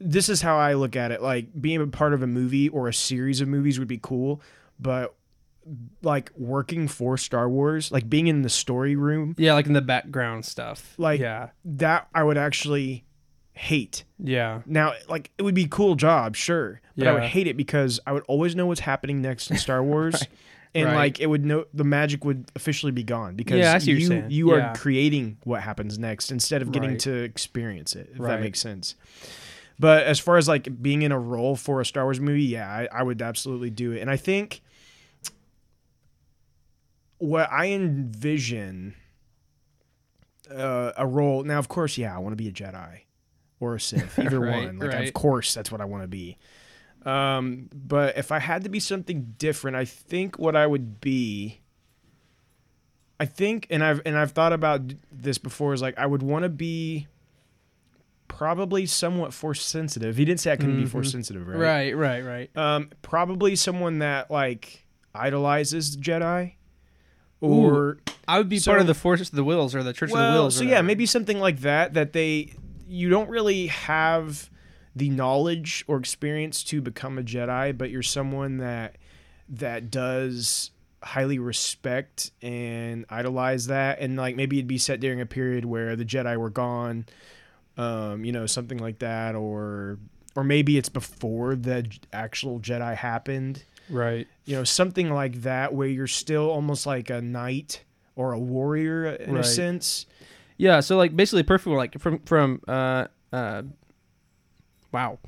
[0.00, 1.22] This is how I look at it.
[1.22, 4.40] Like being a part of a movie or a series of movies would be cool,
[4.78, 5.14] but
[6.02, 9.80] like working for Star Wars, like being in the story room, Yeah, like in the
[9.80, 10.94] background stuff.
[10.98, 13.04] Like- yeah, that I would actually
[13.52, 14.04] hate.
[14.18, 17.56] yeah, Now, like it would be a cool job, sure, but I would hate it
[17.56, 20.22] because I would always know what's happening next in Star Wars,
[20.74, 20.94] and Right.
[20.96, 24.00] like it would know the magic would officially be gone because Yeah, I see what
[24.00, 24.30] you you're saying.
[24.30, 24.72] you Yeah.
[24.72, 26.98] are creating what happens next instead of getting Right.
[27.00, 28.10] to experience it.
[28.14, 28.30] If Right.
[28.36, 28.94] that makes sense.
[29.78, 32.68] But as far as like being in a role for a Star Wars movie, yeah,
[32.68, 34.00] I, I would absolutely do it.
[34.00, 34.62] And I think
[37.18, 38.94] what I envision
[40.54, 43.00] uh, a role now, of course, yeah, I want to be a Jedi
[43.60, 44.78] or a Sith, either one.
[44.78, 46.36] Like, of course, that's what I want to be.
[47.04, 51.60] Um, but if I had to be something different, I think what I would be.
[53.20, 54.82] I think, and I've and I've thought about
[55.12, 55.72] this before.
[55.72, 57.06] Is like I would want to be
[58.28, 60.16] probably somewhat force sensitive.
[60.16, 61.58] He didn't say I couldn't be force sensitive, right?
[61.58, 62.56] Right, right, right.
[62.56, 64.84] Um, probably someone that like
[65.14, 66.54] idolizes Jedi,
[67.40, 70.08] or I would be So- part of the Force of the Whills or the Church
[70.10, 70.56] of the well, Whills.
[70.56, 71.94] or so yeah, maybe something like that.
[71.94, 72.52] That they
[72.88, 74.50] you don't really have
[74.96, 78.96] the knowledge or experience to become a Jedi, but you're someone that
[79.48, 80.70] that does
[81.02, 85.96] highly respect and idolize that, and like maybe it'd be set during a period where
[85.96, 87.06] the Jedi were gone,
[87.76, 89.98] um, you know, something like that, or
[90.36, 93.64] or maybe it's before the actual Jedi happened.
[93.90, 94.26] Right.
[94.46, 97.84] you know something like that where you're still almost like a knight
[98.16, 100.06] or a warrior in a sense.
[100.56, 103.62] Yeah, so like basically perfect like from from uh uh
[104.94, 105.18] wow.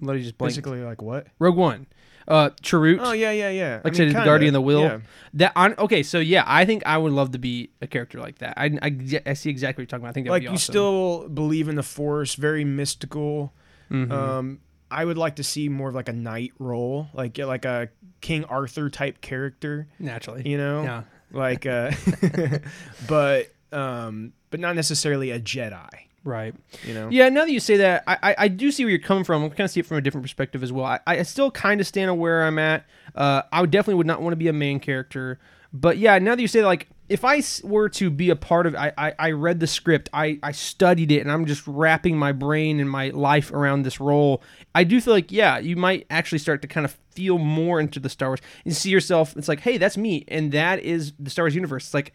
[0.00, 0.50] Let me just blank.
[0.52, 1.86] basically like what Rogue One.
[2.28, 2.98] Uh Chirrut.
[3.00, 4.82] oh yeah yeah yeah Like I said, the Guardian of the Will.
[4.82, 4.98] yeah.
[5.34, 8.38] That on okay, so yeah, I think I would love to be a character like
[8.38, 8.54] that.
[8.56, 10.10] I I, I see exactly what you're talking about.
[10.10, 13.52] I think that would like you still believe in the force very mystical
[13.90, 14.10] Mhm.
[14.12, 14.60] um
[14.92, 17.88] i would like to see more of like a knight role like like a
[18.20, 20.48] king arthur type character naturally.
[20.48, 21.02] you know Yeah.
[21.32, 21.90] like uh
[23.08, 25.88] but um but not necessarily a jedi
[26.22, 26.54] Right.
[26.84, 28.98] you know Yeah, now that you say that, I, I, I do see where you're
[28.98, 29.44] coming from.
[29.44, 30.84] I kind of see it from a different perspective as well.
[30.84, 32.84] I, I still kind of stand on where I'm at.
[33.14, 35.38] Uh, I would definitely would not want to be a main character.
[35.72, 38.66] But yeah, now that you say that, like, if I were to be a part
[38.66, 42.16] of I, I, I read the script, I, I studied it, and I'm just wrapping
[42.16, 44.42] my brain and my life around this role,
[44.74, 47.98] I do feel like, yeah, you might actually start to kind of feel more into
[47.98, 49.36] the Star Wars and see yourself.
[49.36, 50.24] It's like, hey, that's me.
[50.28, 51.86] And that is the Star Wars universe.
[51.86, 52.14] It's like,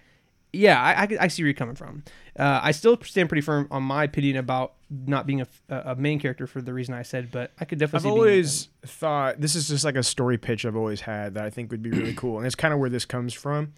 [0.55, 2.03] yeah, I, I, I see where you're coming from.
[2.37, 6.19] Uh, I still stand pretty firm on my opinion about not being a, a main
[6.19, 8.09] character for the reason I said, but I could definitely.
[8.09, 11.49] I've always thought this is just like a story pitch I've always had that I
[11.49, 13.73] think would be really cool, and it's kind of where this comes from.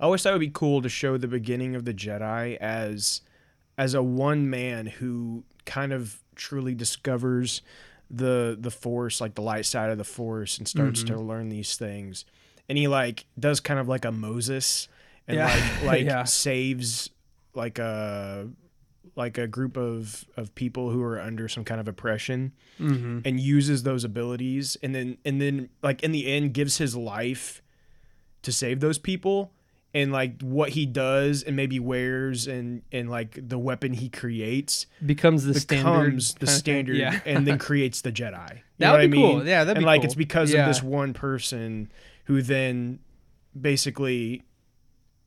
[0.00, 3.20] I always thought it would be cool to show the beginning of the Jedi as
[3.78, 7.62] as a one man who kind of truly discovers
[8.10, 11.14] the the Force, like the light side of the Force, and starts Mm-hmm.
[11.14, 12.24] to learn these things.
[12.68, 14.88] And he like does kind of like a Moses,
[15.28, 15.46] and Yeah.
[15.46, 16.24] like like Yeah.
[16.24, 17.10] saves
[17.54, 18.48] like a
[19.14, 23.20] like a group of of people who are under some kind of oppression Mm-hmm.
[23.26, 27.62] and uses those abilities and then and then like in the end gives his life
[28.42, 29.52] to save those people
[29.94, 34.86] and like what he does and maybe wears and and like the weapon he creates
[35.04, 36.18] becomes the standard.
[36.40, 37.20] the standard Yeah.
[37.26, 38.60] and then creates the Jedi.
[38.78, 39.46] That would what I be cool.
[39.46, 40.06] Yeah, that'd and be like cool.
[40.06, 40.62] it's because Yeah.
[40.62, 41.92] of this one person
[42.24, 43.00] who then
[43.60, 44.42] basically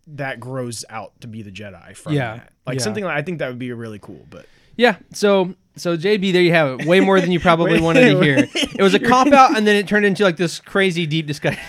[0.08, 2.54] that grows out to be the Jedi from Yeah, that.
[2.66, 2.84] Like yeah.
[2.84, 4.46] something like I think that would be really cool, but
[4.78, 4.98] Yeah.
[5.12, 6.88] So so JB, there you have it.
[6.88, 8.48] Way more than you probably wanted to hear.
[8.54, 11.62] It was a cop out, and then it turned into like this crazy deep discussion.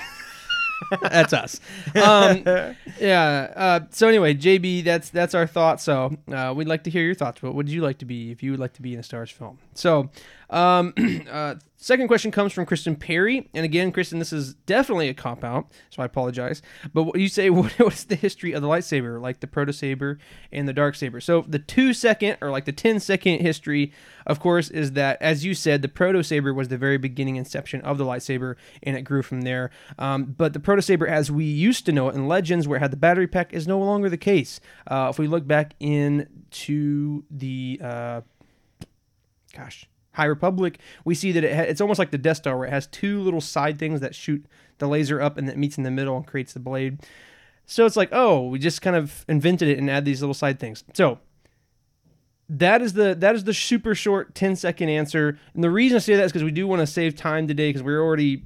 [1.03, 1.61] that's us.
[1.95, 2.45] Um,
[3.01, 3.53] yeah.
[3.57, 5.83] Uh, so anyway, JB, that's that's our thoughts.
[5.83, 7.43] So uh, we'd like to hear your thoughts.
[7.43, 9.21] What would you like to be if you would like to be in a Star
[9.21, 9.59] Wars film?
[9.79, 10.11] So,
[10.51, 10.95] um,
[11.31, 15.45] uh, second question comes from Kristen Perry, and again, Kristen, this is definitely a cop
[15.45, 16.63] out, so I apologize.
[16.93, 20.19] But what you say, what, what's the history of the lightsaber, like the proto saber
[20.53, 21.21] and the dark saber?
[21.21, 23.93] So the two second or like the 10 second history,
[24.27, 27.81] of course, is that as you said, the proto saber was the very beginning inception
[27.83, 29.71] of the lightsaber, and it grew from there.
[29.99, 32.83] Um, but the proto saber, as we used to know it in Legends, where it
[32.83, 34.61] had the battery pack, is no longer the case.
[34.87, 38.21] Uh, if we look back into the uh,
[39.57, 42.67] gosh, High Republic, we see that it ha- it's almost like the Death Star, where
[42.67, 44.45] it has two little side things that shoot
[44.79, 46.99] the laser up and that meets in the middle and creates the blade.
[47.67, 50.61] So it's like, oh, we just kind of invented it and add these little side
[50.61, 50.85] things.
[50.95, 51.19] So
[52.49, 55.39] that is the that is the super short 10 second answer.
[55.55, 57.69] And the reason I say that is because we do want to save time today
[57.69, 58.45] because we're already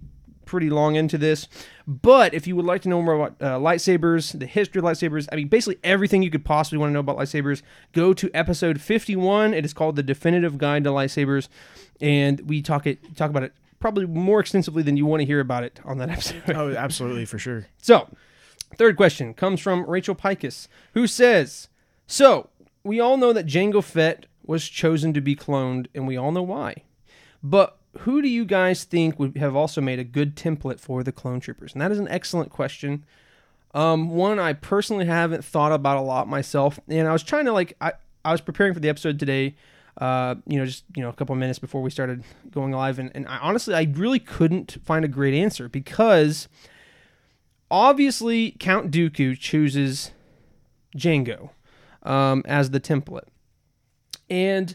[0.51, 1.47] pretty long into this.
[1.87, 5.29] But if you would like to know more about uh, lightsabers, the history of lightsabers,
[5.31, 8.81] I mean, basically everything you could possibly want to know about lightsabers, go to episode
[8.81, 9.55] 51.
[9.55, 11.47] It is called The Definitive Guide to Lightsabers.
[12.01, 15.39] And we talk it talk about it probably more extensively than you want to hear
[15.39, 16.43] about it on that episode.
[16.49, 17.69] oh, absolutely for sure.
[17.81, 18.09] So,
[18.75, 21.69] third question comes from Rachel Pikus, who says,
[22.09, 22.51] "So
[22.83, 26.43] we all know that Jango Fett was chosen to be cloned, and we all know
[26.43, 26.83] why.
[27.41, 31.13] But who do you guys think would have also made a good template for the
[31.13, 31.73] clone troopers?
[31.73, 33.05] And that is an excellent question.
[33.75, 37.53] Um, one I personally haven't thought about a lot myself, and I was trying to
[37.53, 37.93] like I,
[38.25, 39.55] I was preparing for the episode today.
[39.99, 43.11] Uh, you know, just you know, a couple minutes before we started going live, and,
[43.15, 46.49] and I honestly I really couldn't find a great answer because
[47.71, 50.11] obviously Count Dooku chooses
[50.97, 51.51] Jango
[52.03, 53.29] um, as the template,
[54.29, 54.75] and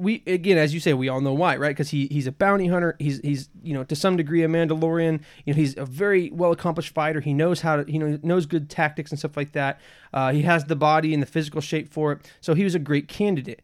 [0.00, 1.70] we again, as you say, we all know why, right?
[1.70, 2.96] Because he he's a bounty hunter.
[2.98, 5.20] He's he's you know to some degree a Mandalorian.
[5.44, 7.20] You know he's a very well accomplished fighter.
[7.20, 9.80] He knows how to you know knows good tactics and stuff like that.
[10.12, 12.30] Uh, he has the body and the physical shape for it.
[12.40, 13.62] So he was a great candidate.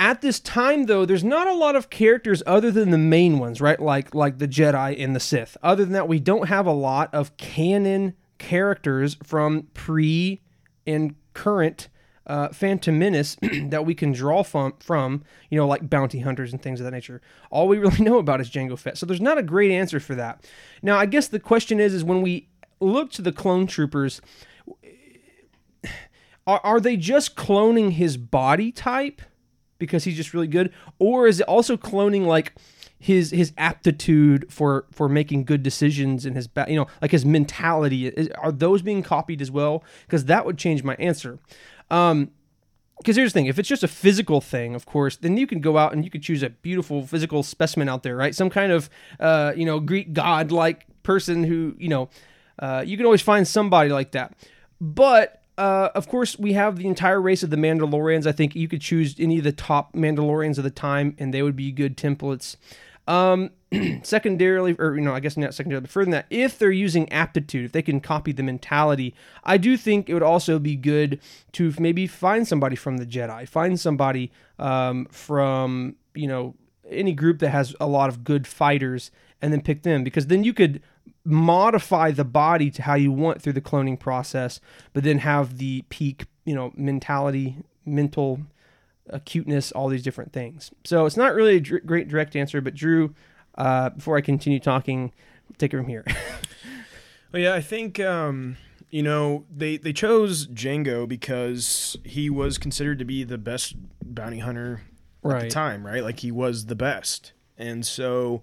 [0.00, 3.60] At this time, though, there's not a lot of characters other than the main ones,
[3.60, 3.80] right?
[3.80, 5.56] Like like the Jedi and the Sith.
[5.62, 10.40] Other than that, we don't have a lot of canon characters from pre
[10.86, 11.88] and current
[12.28, 16.62] uh, Phantom Menace that we can draw from, from, you know, like bounty hunters and
[16.62, 17.20] things of that nature.
[17.50, 18.98] All we really know about is Jango Fett.
[18.98, 20.48] So there's not a great answer for that.
[20.82, 22.48] Now, I guess the question is, is when we
[22.80, 24.20] look to the clone troopers,
[26.46, 29.22] are, are they just cloning his body type
[29.78, 32.54] because he's just really good, or is it also cloning like?
[33.00, 38.08] his his aptitude for for making good decisions and his you know like his mentality
[38.08, 41.38] is, are those being copied as well because that would change my answer
[41.90, 42.30] um
[42.98, 45.60] because here's the thing if it's just a physical thing of course then you can
[45.60, 48.72] go out and you could choose a beautiful physical specimen out there right some kind
[48.72, 52.08] of uh you know greek god like person who you know
[52.60, 54.34] uh, you can always find somebody like that
[54.80, 58.26] but uh, of course, we have the entire race of the Mandalorians.
[58.26, 61.42] I think you could choose any of the top Mandalorians of the time, and they
[61.42, 62.54] would be good templates.
[63.08, 63.50] Um,
[64.02, 67.10] secondarily, or you know, I guess not secondarily, but further than that, if they're using
[67.12, 69.14] aptitude, if they can copy the mentality,
[69.44, 71.20] I do think it would also be good
[71.52, 76.54] to maybe find somebody from the Jedi, find somebody um, from you know
[76.88, 79.10] any group that has a lot of good fighters,
[79.42, 80.82] and then pick them because then you could
[81.24, 84.60] modify the body to how you want through the cloning process,
[84.94, 88.40] but then have the peak, you know, mentality, mental
[89.10, 90.70] acuteness, all these different things.
[90.84, 93.14] So it's not really a dr- great direct answer, but Drew,
[93.58, 95.12] uh, before I continue talking,
[95.58, 96.04] take it from here.
[97.30, 98.56] Well, yeah, I think um,
[98.88, 104.38] you know they they chose Jango because he was considered to be the best bounty
[104.38, 104.80] hunter
[105.22, 106.02] at the time, right?
[106.02, 108.42] Like he was the best, and so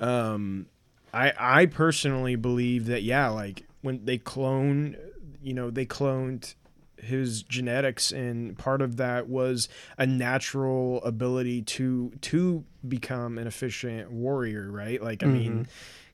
[0.00, 0.64] um,
[1.12, 4.96] I I personally believe that yeah, like when they clone,
[5.42, 6.54] you know, they cloned
[6.98, 9.68] his genetics and part of that was
[9.98, 15.02] a natural ability to to become an efficient warrior right?
[15.02, 15.68] Like i mean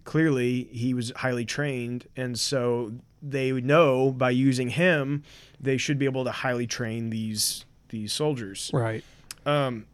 [0.04, 5.22] clearly he was highly trained and so they would know by using him
[5.60, 8.70] they should be able to highly train these these soldiers.
[8.74, 9.04] Right.
[9.46, 9.86] um,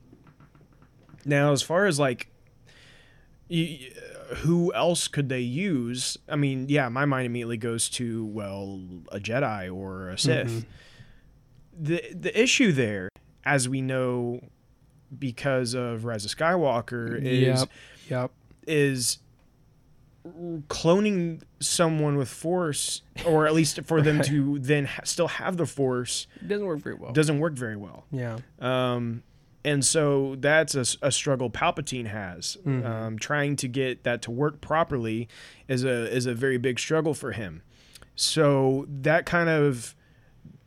[1.26, 2.28] now, as far as like,
[3.50, 3.90] y-
[4.36, 6.16] who else could they use?
[6.28, 10.64] I mean, yeah, my mind immediately goes to well, a Jedi or a Sith.
[11.80, 13.08] The the issue there,
[13.44, 14.40] as we know,
[15.18, 17.68] because of Rise of Skywalker, is Yep.
[18.08, 18.30] Yep.
[18.66, 19.18] is
[20.68, 25.66] cloning someone with Force, or at least for them to then ha- still have the
[25.66, 27.12] Force, It doesn't work very well.
[27.12, 28.04] doesn't work very well.
[28.10, 28.38] yeah.
[28.60, 29.22] Um,
[29.64, 32.56] and so that's a, a struggle Palpatine has.
[32.64, 35.28] Um, trying to get that to work properly
[35.66, 37.62] is a is a very big struggle for him.
[38.14, 39.94] So that kind of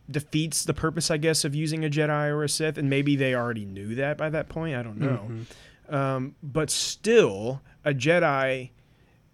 [0.09, 2.77] defeats the purpose, I guess, of using a Jedi or a Sith.
[2.77, 4.75] And maybe they already knew that by that point.
[4.75, 5.31] I don't know.
[5.89, 8.71] Um, but still, a Jedi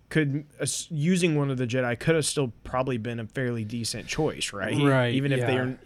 [0.09, 4.07] could uh, using one of the Jedi could have still probably been a fairly decent
[4.07, 4.77] choice, right?
[4.77, 5.77] Right, Even if they're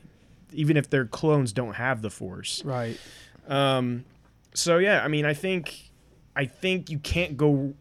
[0.54, 2.64] even if their clones don't have the Force.
[2.66, 3.00] Right.
[3.48, 4.06] Um,
[4.54, 5.92] so yeah, I mean, I think,
[6.36, 7.74] I think you can't go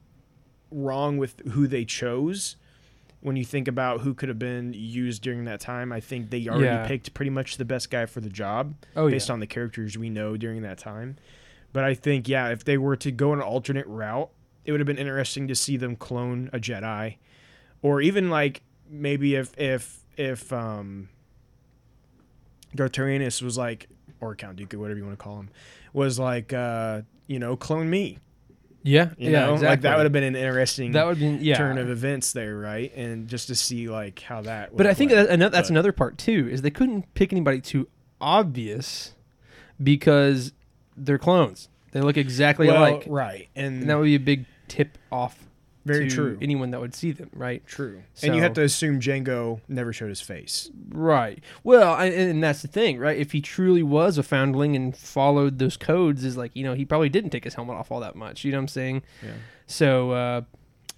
[0.71, 2.57] wrong with who they chose.
[3.23, 6.49] When you think about who could have been used during that time, I think they
[6.49, 6.87] already Yeah.
[6.87, 9.35] picked pretty much the best guy for the job Oh, based yeah.
[9.35, 11.17] on the characters we know during that time.
[11.73, 14.31] But I think, yeah, if they were to go an alternate route,
[14.65, 17.17] it would have been interesting to see them clone a Jedi,
[17.83, 21.09] or even like maybe if if if um,
[22.75, 23.89] Darth Tyrannus was like,
[24.21, 25.51] or Count Dooku, whatever you want to call him,
[25.93, 28.18] was like, uh, you know, clone me.
[28.83, 29.11] Yeah.
[29.18, 29.47] You yeah.
[29.47, 29.68] know, exactly.
[29.68, 31.57] like that would have been an interesting That would be yeah.
[31.57, 32.91] turn of events there, right?
[32.97, 34.77] And just to see like how that.
[34.77, 37.61] But I think that another, that's But- another part too is they couldn't pick anybody
[37.61, 37.89] too
[38.21, 39.14] obvious
[39.83, 40.53] because
[40.97, 41.68] they're clones.
[41.93, 45.49] They look exactly well, alike, right, and, and that would be a big tip off.
[45.93, 46.38] Very to true.
[46.41, 47.66] anyone that would see them, right?
[47.66, 48.03] True.
[48.22, 50.70] and you have to assume Jango never showed his face.
[50.88, 51.43] Right.
[51.64, 53.16] Well, I, and that's the thing, right?
[53.18, 56.84] If he truly was a foundling and followed those codes, is like you know he
[56.84, 58.45] probably didn't take his helmet off all that much.
[58.45, 59.03] You know what I'm saying?
[59.22, 59.32] Yeah.
[59.66, 60.41] So uh,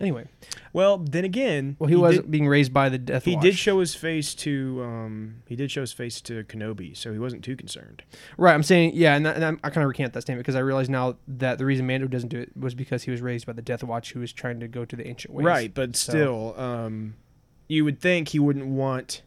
[0.02, 0.26] anyway,
[0.72, 3.24] Well, then again, well, he, was did- being raised by the Death.
[3.24, 3.42] he Watch.
[3.42, 7.18] did show his face to um he did show his face to Kenobi, so he
[7.18, 8.02] wasn't too concerned.
[8.36, 8.52] Right.
[8.52, 10.60] I'm saying yeah, and, that, and I'm, I kind of recant that statement because I
[10.60, 13.52] realize now that the reason Mando doesn't do it was because he was raised by
[13.54, 15.44] the Death Watch, who was trying to go to the ancient ways.
[15.44, 17.14] Right, but So- still, um,
[17.68, 19.22] you would think he wouldn't want.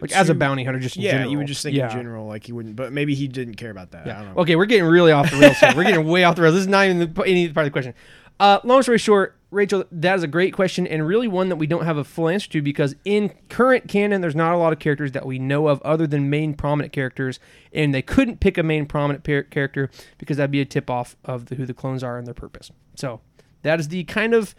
[0.00, 1.30] Like as a bounty hunter, just in yeah, general.
[1.30, 1.88] you would just think yeah.
[1.88, 4.04] in general, like he wouldn't, but maybe he didn't care about that.
[4.06, 4.22] I Yeah.
[4.22, 4.40] don't know.
[4.42, 5.72] Okay, we're getting really off the rails here.
[5.74, 6.54] We're getting way off the rails.
[6.54, 7.94] This is not even the, any part of the question.
[8.40, 11.66] Uh, long story short, Rachel, that is a great question and really one that we
[11.66, 14.80] don't have a full answer to because in current canon, there's not a lot of
[14.80, 17.38] characters that we know of other than main prominent characters,
[17.72, 21.16] and they couldn't pick a main prominent par- character because that'd be a tip off
[21.24, 22.72] of the, who the clones are and their purpose.
[22.96, 23.20] So
[23.62, 24.56] that is the kind of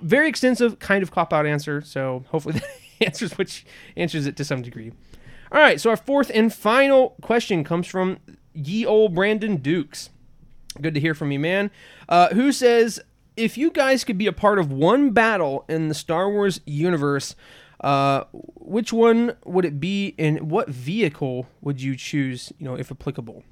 [0.00, 1.80] very extensive kind of cop out answer.
[1.80, 2.68] So hopefully that
[3.00, 3.64] answers which
[3.96, 4.92] answers it to some degree.
[5.52, 8.18] All right, so our fourth and final question comes from
[8.54, 10.10] ye old Brandon Dukes.
[10.80, 11.70] Good to hear from you, man.
[12.08, 12.98] Uh, who says,
[13.36, 17.34] if you guys could be a part of one battle in the Star Wars universe,
[17.80, 22.52] uh, which one would it be, and what vehicle would you choose?
[22.58, 23.42] You know, if applicable.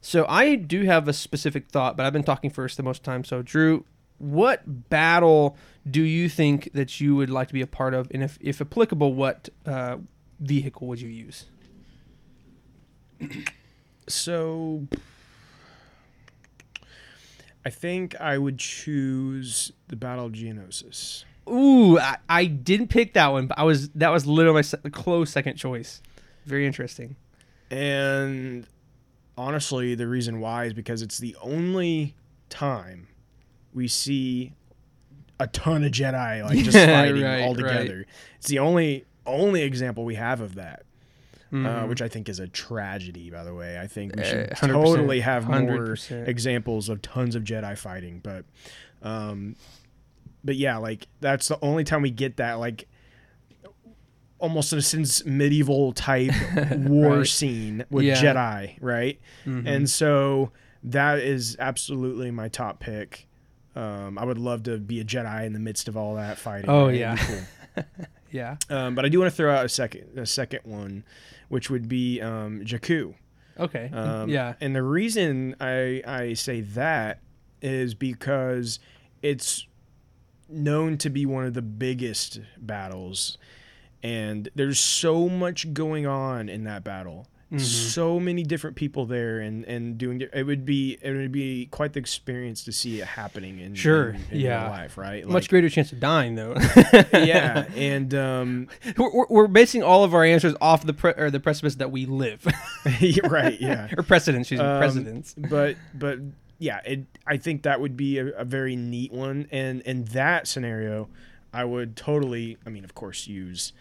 [0.00, 3.24] So I do have a specific thought, but I've been talking first the most time.
[3.24, 3.84] So Drew,
[4.18, 5.56] what battle
[5.90, 8.60] do you think that you would like to be a part of, and if, if
[8.60, 9.96] applicable, what uh,
[10.38, 11.46] vehicle would you use?
[14.06, 14.86] So,
[17.66, 21.24] I think I would choose the Battle of Geonosis.
[21.48, 24.78] Ooh, I, I didn't pick that one, but I was that was literally my se-
[24.92, 26.00] close second choice.
[26.44, 27.16] Very interesting.
[27.70, 28.66] And
[29.36, 32.14] honestly, the reason why is because it's the only
[32.50, 33.08] time
[33.74, 34.52] we see
[35.40, 37.62] a ton of Jedi like just fighting Right, all right.
[37.80, 38.06] together.
[38.38, 40.84] It's the only only example we have of that.
[41.52, 41.88] Uh, Mhm.
[41.88, 43.78] which I think is a tragedy, by the way.
[43.78, 46.26] I think we Uh, should 100%, totally have more 100%.
[46.28, 48.18] examples of tons of Jedi fighting.
[48.20, 48.44] But,
[49.00, 49.54] um,
[50.42, 52.88] but yeah, like that's the only time we get that, like,
[54.38, 56.30] almost in a sense medieval type
[56.76, 57.26] war Right.
[57.26, 58.16] scene with Yeah.
[58.20, 59.18] Jedi, right?
[59.46, 59.66] Mhm.
[59.66, 60.50] And so
[60.84, 63.26] that is absolutely my top pick.
[63.74, 66.68] Um, I would love to be a Jedi in the midst of all that fighting.
[66.68, 66.96] Oh, right?
[66.96, 67.16] Yeah.
[67.16, 67.84] cool.
[68.30, 68.56] yeah.
[68.68, 71.04] Um, but I do want to throw out a second, a second one,
[71.48, 73.14] which would be um, Jakku.
[73.58, 73.90] Okay.
[73.92, 74.54] Um, yeah.
[74.60, 77.20] And the reason I I say that
[77.62, 78.78] is because
[79.22, 79.66] it's
[80.48, 83.38] known to be one of the biggest battles,
[84.02, 87.26] and there's so much going on in that battle.
[87.46, 87.58] Mm-hmm.
[87.58, 90.44] So many different people there, and and doing it.
[90.46, 94.20] Would be it would be quite the experience to see it happening in Sure, in,
[94.32, 94.68] in yeah.
[94.68, 95.24] life, right?
[95.24, 96.56] Much greater chance of dying though.
[97.12, 101.38] yeah, and um, we're, we're- basing all of our answers off the pre- or the
[101.38, 102.44] precipice that we live,
[103.30, 103.88] right, yeah.
[103.96, 104.46] or precedents.
[104.50, 105.34] Excuse me, Um, precedents.
[105.38, 106.18] but but
[106.58, 110.48] yeah, it, I think that would be a, a very neat one, and in that
[110.48, 111.08] scenario,
[111.52, 112.56] I would totally.
[112.66, 113.72] I mean, of course, use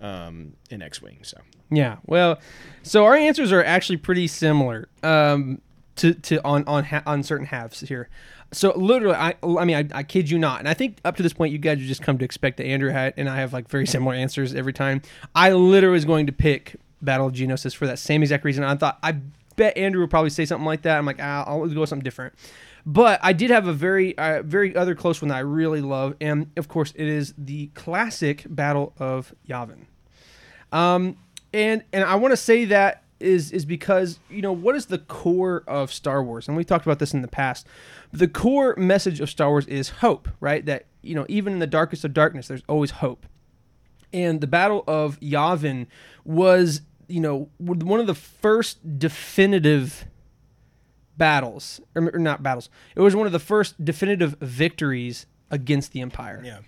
[0.00, 1.18] um, an X-wing.
[1.22, 1.38] So
[1.70, 1.96] Yeah.
[2.06, 2.38] Well,
[2.82, 5.60] so our answers are actually pretty similar um,
[5.96, 8.08] to to on on ha- on certain halves here.
[8.52, 11.22] So literally, I I mean, I, I kid you not, and I think up to
[11.22, 13.52] this point, you guys have just come to expect that Andrew had and I have
[13.52, 15.02] like very similar answers every time.
[15.34, 18.64] I literally was going to pick Battle of Geonosis for that same exact reason.
[18.64, 19.16] I thought I
[19.56, 20.98] bet Andrew would probably say something like that.
[20.98, 22.34] I'm like, ah, I'll go with something different.
[22.86, 26.14] But I did have a very, uh, very other close one that I really love,
[26.20, 29.86] and of course, it is the classic Battle of Yavin.
[30.72, 31.16] Um,
[31.52, 34.98] and and I want to say that is is because you know what is the
[34.98, 37.66] core of Star Wars, and we talked about this in the past.
[38.12, 40.64] The core message of Star Wars is hope, right?
[40.64, 43.26] That you know even in the darkest of darkness, there's always hope.
[44.12, 45.86] And the Battle of Yavin
[46.24, 50.06] was you know one of the first definitive
[51.20, 52.70] battles, or, not battles.
[52.96, 56.40] It was one of the first definitive victories against the Empire.
[56.42, 56.60] yeah,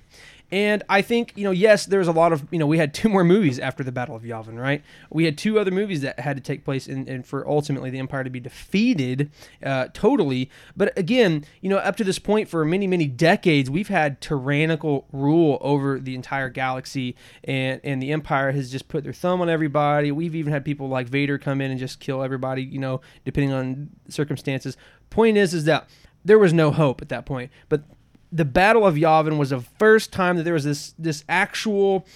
[0.52, 3.08] And I think, you know, yes, there's a lot of, you know, we had two
[3.08, 4.84] more movies after the Battle of Yavin, right?
[5.08, 7.98] We had two other movies that had to take place and, and for ultimately the
[7.98, 9.30] Empire to be defeated
[9.64, 10.50] uh, totally.
[10.76, 15.06] But again, you know, up to this point for many, many decades, we've had tyrannical
[15.10, 19.48] rule over the entire galaxy and, and the Empire has just put their thumb on
[19.48, 20.12] everybody.
[20.12, 23.54] We've even had people like Vader come in and just kill everybody, you know, depending
[23.54, 24.76] on circumstances.
[25.08, 25.88] Point is, is that
[26.26, 27.50] there was no hope at that point.
[27.70, 27.84] But
[28.32, 32.06] the Battle of Yavin was the first time that there was this this actual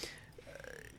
[0.49, 0.53] uh,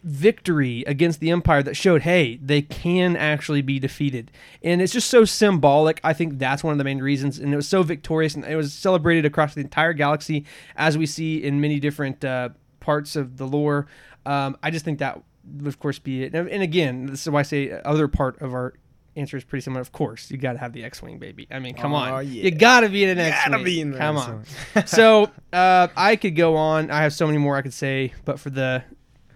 [0.04, 4.32] victory against the Empire that showed, hey, they can actually be defeated.
[4.62, 6.00] And it's just so symbolic.
[6.04, 7.40] I think that's one of the main reasons.
[7.40, 10.46] And it was so victorious and it was celebrated across the entire galaxy,
[10.76, 12.50] as we see in many different uh,
[12.80, 13.88] parts of the lore.
[14.26, 15.22] Um, I just think that
[15.66, 16.34] of course, be it.
[16.34, 18.74] And again, this is why I say other part of our
[19.18, 19.82] answer is pretty similar.
[19.82, 21.48] Of course, you got to have the X-wing, baby.
[21.52, 22.44] I mean, come Aw, on, yeah.
[22.44, 23.64] you got to be in an Gotta X-wing.
[23.64, 24.44] be in the come on.
[24.76, 24.86] X-wing.
[24.88, 26.90] so uh, I could go on.
[26.92, 28.84] I have so many more I could say, but for the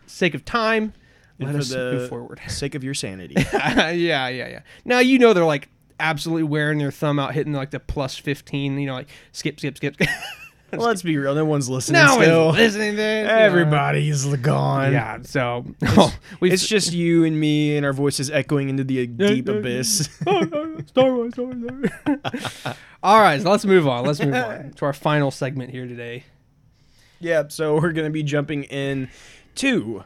[0.05, 0.93] sake of time,
[1.39, 2.39] And let for us the move forward.
[2.47, 3.35] sake of your sanity.
[3.53, 4.59] yeah, yeah, yeah.
[4.85, 5.69] Now you know they're like
[5.99, 8.77] absolutely wearing their thumb out, hitting like the plus fifteen.
[8.79, 9.95] You know, like skip, skip, skip.
[10.73, 11.35] Let's be real.
[11.35, 12.01] No one's listening.
[12.01, 12.45] no still.
[12.47, 13.29] one's listening to know.
[13.29, 14.91] Everybody's gone.
[14.91, 15.19] Yeah.
[15.23, 19.47] So oh, we've It's just you and me and our voices echoing into the deep
[19.49, 20.09] abyss.
[20.27, 20.41] Oh,
[20.87, 21.91] Star Wars, Star Wars.
[22.03, 22.77] Star Wars.
[23.03, 24.05] All right, so let's move on.
[24.05, 26.23] Let's move on to our final segment here today.
[27.19, 29.09] yeah, so we're going to be jumping in
[29.55, 30.03] to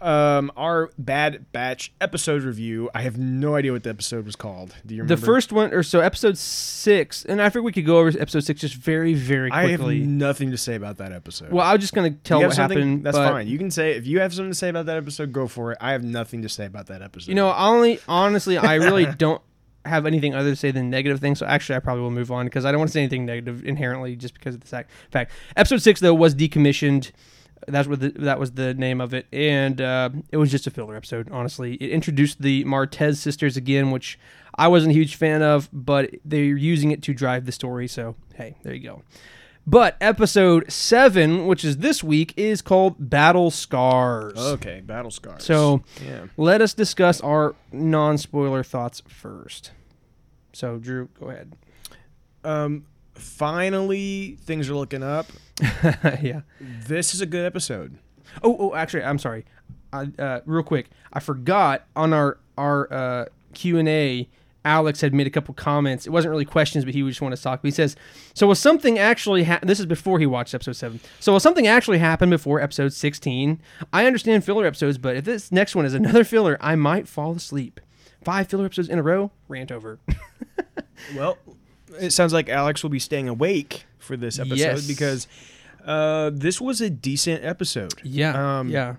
[0.00, 2.90] um, our Bad Batch episode review.
[2.94, 4.74] I have no idea what the episode was called.
[4.86, 5.20] Do you remember?
[5.20, 8.44] The first one, or so episode six, and I think we could go over episode
[8.44, 10.00] six just very, very I have quickly.
[10.00, 11.52] nothing to say about that episode.
[11.52, 12.78] well, I was just gonna tell you what something?
[12.78, 13.04] happened.
[13.04, 13.48] That's but, fine.
[13.48, 15.78] You can say if you have something to say about that episode, go for it.
[15.80, 17.28] I have nothing to say about that episode.
[17.28, 19.42] You know, only honestly, I really don't
[19.84, 21.38] have anything other to say than negative things.
[21.38, 23.64] So actually, I probably will move on because I don't want to say anything negative
[23.64, 24.90] inherently, just because of the fact.
[25.10, 25.32] fact.
[25.56, 27.12] Episode six though was decommissioned.
[27.66, 30.70] That's what the, that was the name of it, and uh, it was just a
[30.70, 31.28] filler episode.
[31.30, 34.18] Honestly, it introduced the Martez sisters again, which
[34.54, 37.88] I wasn't a huge fan of, but they're using it to drive the story.
[37.88, 39.02] So hey, there you go.
[39.66, 44.38] But episode seven, which is this week, is called Battle Scars.
[44.38, 45.44] Okay, battle scars.
[45.44, 46.24] So yeah.
[46.38, 49.72] let us discuss our non-spoiler thoughts first.
[50.54, 51.54] So Drew, go ahead.
[52.44, 52.86] Um,
[53.18, 55.26] finally, things are looking up.
[56.22, 56.42] yeah.
[56.60, 57.98] This is a good episode.
[58.42, 59.44] Oh, oh, actually, I'm sorry.
[59.92, 64.28] I, uh, real quick, I forgot on our our uh, Q and A.
[64.64, 66.06] Alex had made a couple comments.
[66.06, 67.62] It wasn't really questions, but he just wanted to talk.
[67.62, 67.96] But he says,
[68.34, 71.00] "So will something actually happen?" This is before he watched episode seven.
[71.20, 73.62] So will something actually happened before episode sixteen?
[73.92, 77.32] I understand filler episodes, but if this next one is another filler, I might fall
[77.32, 77.80] asleep.
[78.22, 80.00] Five filler episodes in a row, rant over.
[81.14, 81.38] Well,
[82.00, 84.86] it sounds like Alex will be staying awake for this episode Yes.
[84.86, 85.26] because
[85.84, 87.94] uh, this was a decent episode.
[88.02, 88.96] Yeah, Um, yeah.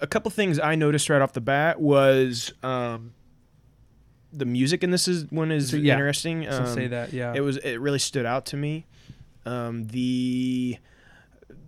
[0.00, 3.12] A couple things I noticed right off the bat was um,
[4.32, 5.92] the music in this is one is So, yeah.
[5.94, 6.44] interesting.
[6.44, 7.34] So Um, say that, yeah.
[7.34, 8.86] It was it really stood out to me.
[9.44, 10.78] Um, the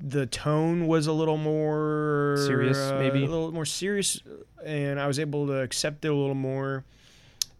[0.04, 3.18] the tone was a little more Serious, uh, maybe?
[3.24, 4.20] a little more serious,
[4.64, 6.84] and I was able to accept it a little more.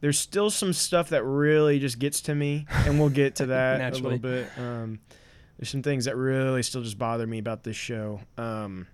[0.03, 3.81] There's still some stuff that really just gets to me, and we'll get to that
[3.95, 4.49] a little bit.
[4.59, 4.99] Um,
[5.57, 8.21] there's some things that really still just bother me about this show.
[8.37, 8.89] Um,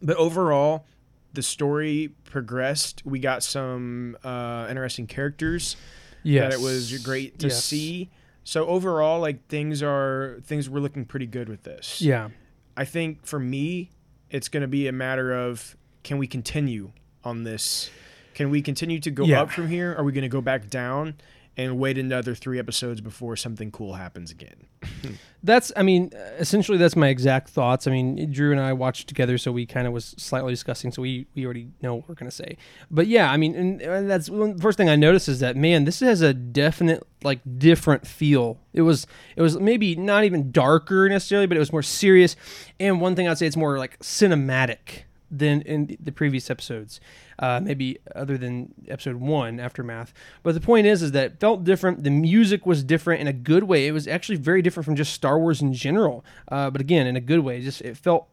[0.00, 0.86] but overall,
[1.32, 3.02] the story progressed.
[3.04, 5.76] We got some uh, interesting characters
[6.22, 6.42] yes.
[6.42, 7.64] that it was great to Yes.
[7.64, 8.08] see.
[8.44, 12.00] So overall, like things are things were looking pretty good with this.
[12.00, 12.28] Yeah.
[12.76, 13.90] I think for me,
[14.30, 16.92] it's going to be a matter of can we continue
[17.24, 17.90] on this?
[18.34, 19.42] Can we continue to go Yeah.
[19.42, 19.94] up from here?
[19.96, 21.14] Are we going to go back down
[21.56, 24.66] and wait another three episodes before something cool happens again?
[25.44, 27.86] That's, I mean, essentially that's my exact thoughts.
[27.86, 31.02] I mean, Drew and I watched together, so we kind of was slightly discussing, so
[31.02, 32.56] we, we already know what we're going to say.
[32.90, 35.54] But yeah, I mean, and, and that's one, the first thing I noticed is that,
[35.54, 38.58] man, this has a definite, like, different feel.
[38.72, 39.06] It was,
[39.36, 42.36] it was maybe not even darker necessarily, but it was more serious.
[42.80, 45.02] And one thing I'd say it's more, like, cinematic
[45.38, 47.00] than in the previous episodes.
[47.38, 50.14] Uh, maybe other than episode one, Aftermath.
[50.42, 52.04] But the point is, is that it felt different.
[52.04, 53.86] The music was different in a good way.
[53.86, 56.24] It was actually very different from just Star Wars in general.
[56.48, 57.60] Uh, but again, in a good way.
[57.60, 58.28] Just it felt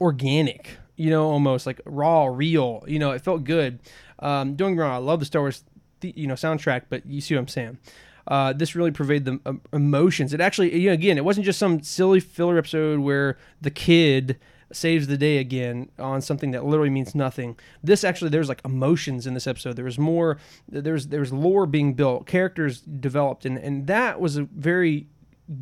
[0.00, 2.84] organic, you know, almost like raw, real.
[2.86, 3.78] You know, it felt good.
[4.18, 5.64] Um, me wrong, I love the Star Wars,
[6.00, 7.78] th- you know, soundtrack, but you see what I'm saying.
[8.26, 10.32] Uh, this really pervaded the um, emotions.
[10.32, 14.38] It actually, you know, again, it wasn't just some silly filler episode where the kid
[14.72, 17.56] saves the day again on something that literally means nothing.
[17.82, 19.76] This actually, there's like emotions in this episode.
[19.76, 20.38] There was more.
[20.68, 25.06] There's there's lore being built, characters developed, and and that was a very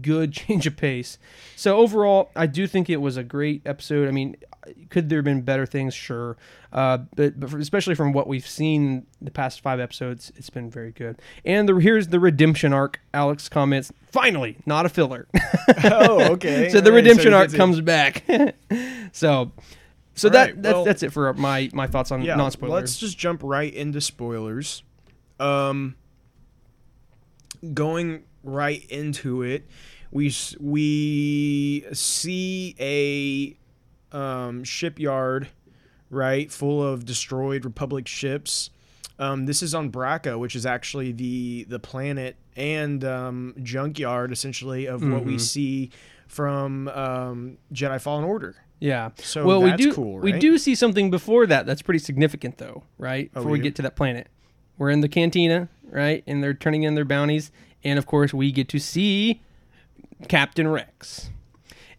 [0.00, 1.18] good change of pace.
[1.56, 4.08] So overall, I do think it was a great episode.
[4.08, 4.36] I mean,
[4.90, 5.94] could there have been better things?
[5.94, 6.36] Sure,
[6.72, 10.70] uh, but but for, especially from what we've seen the past five episodes, it's been
[10.70, 11.20] very good.
[11.44, 13.00] And the, here's the redemption arc.
[13.12, 15.26] Alex comments, finally, not a filler.
[15.84, 16.68] oh, okay.
[16.68, 18.24] so the right, redemption he arc comes back.
[19.12, 19.52] so.
[20.14, 22.74] So All that right, well- that's it for my, my thoughts on yeah, non spoilers.
[22.74, 24.82] Let's just jump right into spoilers.
[25.40, 25.96] Um,
[27.72, 29.66] going right into it,
[30.10, 33.56] we we see a
[34.12, 35.48] um, shipyard
[36.10, 38.70] right, full of destroyed Republic ships.
[39.18, 44.86] Um, this is on Bracca, which is actually the the planet and um, junkyard, essentially,
[44.86, 45.26] of what Mm-hmm.
[45.28, 45.90] we see
[46.26, 48.56] from um, Jedi Fallen Order.
[48.80, 49.10] Yeah.
[49.18, 52.58] So well, we that's do cool, we do see something before that that's pretty significant
[52.58, 53.30] though, right?
[53.34, 54.28] Oh, Before we we get to that planet.
[54.78, 56.24] We're in the cantina, right?
[56.26, 57.52] And they're turning in their bounties,
[57.84, 59.40] and of course we get to see
[60.28, 61.30] Captain Rex.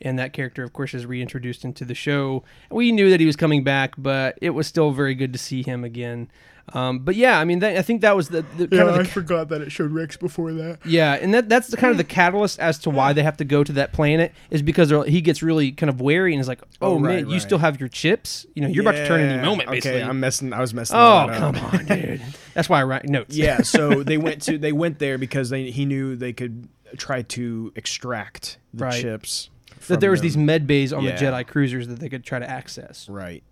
[0.04, 2.44] And that character, of course, is reintroduced into the show.
[2.70, 5.64] We knew that he was coming back, but it was still very good to see
[5.64, 6.30] him again.
[6.74, 9.04] Um, but yeah, I mean, that, I think that was the, the kind of the,
[9.04, 10.80] forgot that it showed Rex before that.
[10.86, 13.44] yeah, and that that's the kind of the catalyst as to why they have to
[13.44, 16.62] go to that planet is because he gets really kind of wary and is like,
[16.82, 18.46] "Oh, Oh, man, right, you still have your chips.
[18.56, 20.54] You know, you're about to turn any moment, basically." Okay, I'm messing.
[20.54, 20.96] I was messing.
[20.96, 21.56] oh, all that up.
[21.56, 22.22] come on, dude.
[22.54, 23.36] That's why I write notes.
[23.36, 27.24] yeah so they went to they went there because they he knew they could try
[27.24, 29.02] to extract the Right.
[29.02, 29.50] chips
[29.88, 31.16] that there was from these med bays on Yeah.
[31.16, 33.08] the Jedi cruisers that they could try to access.
[33.10, 33.44] right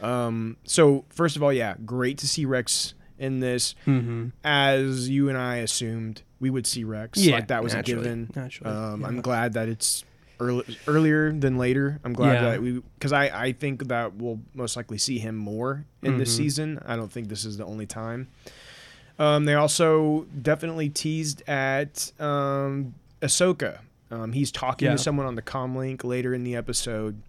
[0.00, 4.28] um so first of all yeah great to see rex in this Mm-hmm.
[4.44, 8.04] as you and i assumed we would see rex Yeah, like that was naturally, a
[8.04, 9.06] given naturally, um yeah.
[9.08, 10.04] i'm glad that it's
[10.38, 12.42] early, earlier than later i'm glad Yeah.
[12.50, 16.28] that we because i i think that we'll most likely see him more in this
[16.32, 16.36] Mm-hmm.
[16.44, 18.28] season i don't think this is the only time
[19.18, 23.80] Um, they also definitely teased at um, Ahsoka.
[24.10, 24.92] Um, he's talking Yeah.
[24.92, 27.20] to someone on the comm link later in the episode.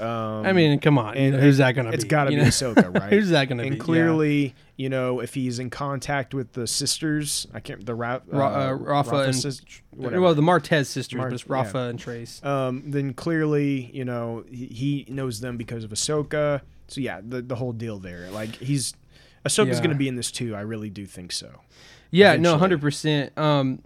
[0.00, 1.16] Um, I mean, come on.
[1.16, 1.94] and who's that going to be?
[1.94, 2.42] It's got to be know?
[2.44, 3.10] Ahsoka, right?
[3.10, 3.76] Who's that gonna and be?
[3.78, 3.82] Yeah.
[3.82, 8.68] clearly, you know, if he's in contact with the sisters, I can't the Ra- Ra-
[8.68, 9.62] uh, Rafa and- sis-
[9.92, 10.20] whatever.
[10.20, 11.84] Well, the Martez sisters, Mar- but it's Rafa yeah.
[11.86, 12.44] and Trace.
[12.44, 16.60] um, then clearly, you know, he, he knows them because of Ahsoka.
[16.88, 18.28] So yeah, the the whole deal there.
[18.30, 18.92] Like he's
[19.46, 19.84] Ahsoka's Yeah.
[19.84, 20.54] going to be in this too.
[20.54, 21.60] I really do think so.
[22.10, 22.58] Yeah, no, eventually.
[22.58, 23.38] hundred percent.
[23.38, 23.82] Um,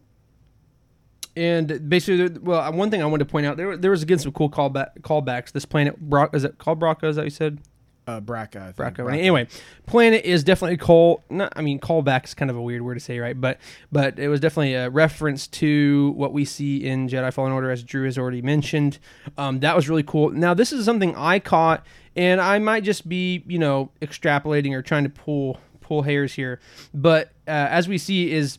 [1.37, 4.33] and basically, well, one thing I wanted to point out there, there was again some
[4.33, 5.53] cool callback callbacks.
[5.53, 5.97] This planet,
[6.33, 7.05] is it called Bracca?
[7.05, 7.59] Is that what you said?
[8.07, 8.57] Uh, Bracca.
[8.57, 8.97] I think.
[8.97, 9.12] Bracca.
[9.12, 9.47] Anyway,
[9.87, 11.22] planet is definitely call.
[11.31, 13.41] Not, I mean, callback is kind of a weird word to say, right?
[13.41, 13.59] But
[13.93, 17.85] but it was definitely a reference to what we see in Jedi Fallen Order, as
[17.85, 18.99] Drew has already mentioned.
[19.39, 20.31] Um, that was really cool.
[20.31, 24.83] Now, this is something I caught, and I might just be, you know, extrapolating or
[24.83, 26.61] trying to pull pull hairs here,
[26.95, 28.59] but uh, as we see is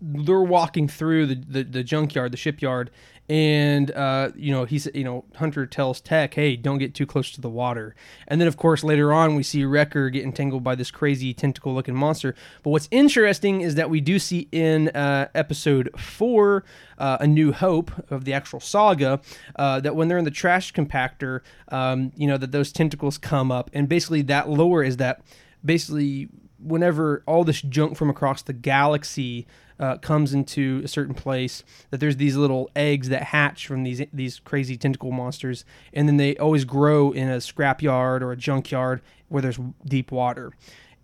[0.00, 2.90] they're walking through the, the, the junkyard, the shipyard,
[3.28, 7.30] and uh, you know he's you know Hunter tells Tech, "Hey, don't get too close
[7.32, 7.94] to the water."
[8.28, 11.74] And then of course later on we see Wrecker get entangled by this crazy tentacle
[11.74, 12.34] looking monster.
[12.62, 16.64] But what's interesting is that we do see in uh, episode four,
[16.98, 19.20] uh, A New Hope of the actual saga,
[19.56, 23.50] uh, that when they're in the trash compactor, um, you know that those tentacles come
[23.50, 25.22] up, and basically that lower is that
[25.64, 26.28] basically
[26.58, 29.46] whenever all this junk from across the galaxy
[29.78, 34.02] uh, comes into a certain place, that there's these little eggs that hatch from these
[34.12, 39.02] these crazy tentacle monsters, and then they always grow in a scrapyard or a junkyard
[39.28, 40.52] where there's deep water.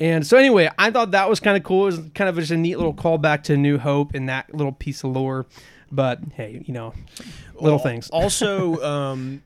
[0.00, 1.82] And so anyway, I thought that was kind of cool.
[1.82, 4.72] It was kind of just a neat little callback to New Hope and that little
[4.72, 5.46] piece of lore.
[5.92, 6.94] But hey, you know,
[7.54, 8.10] little Al- things.
[8.10, 9.42] Also, um,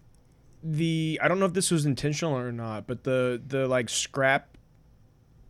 [0.62, 4.55] the I don't know if this was intentional or not, but the the like scrap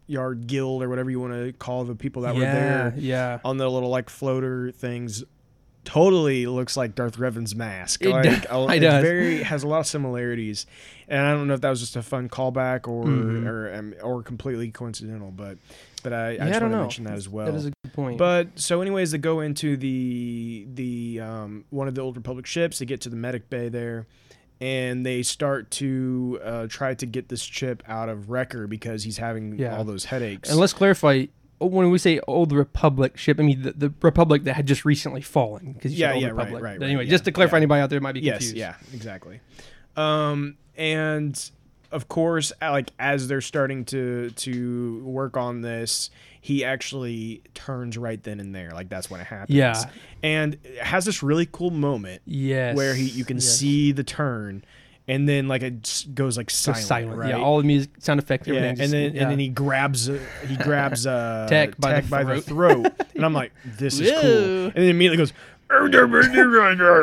[0.06, 3.38] yard guild or whatever you want to call the people that were there yeah.
[3.44, 5.24] on the little like floater things
[5.84, 8.02] totally looks like Darth Revan's mask.
[8.02, 9.02] It like, does- a- it does.
[9.02, 10.66] very has a lot of similarities,
[11.08, 13.46] and I don't know if that was just a fun callback or Mhm.
[13.46, 15.58] or um, or completely coincidental, but
[16.02, 17.46] but I, I Yeah, I just don't want to mention that as well.
[17.46, 18.18] That is a good point.
[18.18, 22.78] But so, anyways, they go into the the um, one of the old Republic ships.
[22.80, 24.06] They get to the medic bay there,
[24.60, 29.18] and they start to uh, try to get this chip out of Wrecker because he's
[29.18, 29.76] having Yeah.
[29.76, 30.48] all those headaches.
[30.50, 31.26] And let's clarify
[31.58, 35.22] when we say old Republic ship, I mean the, the Republic that had just recently
[35.22, 35.72] fallen.
[35.72, 36.62] Because Yeah, yeah, right, Republic.
[36.62, 37.60] right, But right, anyway, yeah, just to clarify, yeah.
[37.62, 38.56] anybody out there might be yes, confused.
[38.56, 39.40] yeah, exactly.
[39.96, 41.50] Um, and
[41.92, 46.10] of course, like as they're starting to to work on this,
[46.46, 48.70] he actually turns right then and there.
[48.70, 49.56] Like that's when it happens.
[49.56, 49.82] Yeah.
[50.22, 52.76] and it has this really cool moment Yes.
[52.76, 53.58] where he you can yes.
[53.58, 54.64] see the turn,
[55.08, 57.16] and then like it goes like Just silent, silent.
[57.18, 57.30] right?
[57.30, 59.22] Yeah, all the music, sound effects, yeah, and just- then yeah.
[59.22, 62.84] and then he grabs uh, he grabs uh, Tech by the by the throat.
[62.84, 64.64] throat, and I'm like, this is cool.
[64.66, 65.32] And then immediately goes,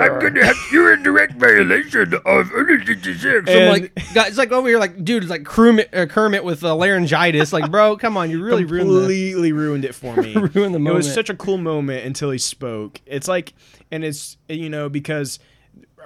[0.02, 3.46] I'm gonna have you're in direct violation of Order 66.
[3.52, 6.46] So I'm like, God, it's like over here, like, dude, it's like Kermit, uh, Kermit
[6.46, 7.52] with uh, laryngitis.
[7.52, 9.00] Like, bro, come on, you really ruined the.
[9.00, 10.34] completely ruined it for me.
[10.34, 10.88] Ruined the moment.
[10.88, 13.02] It was such a cool moment until he spoke.
[13.06, 13.54] It's like,
[13.92, 15.40] and it's you know because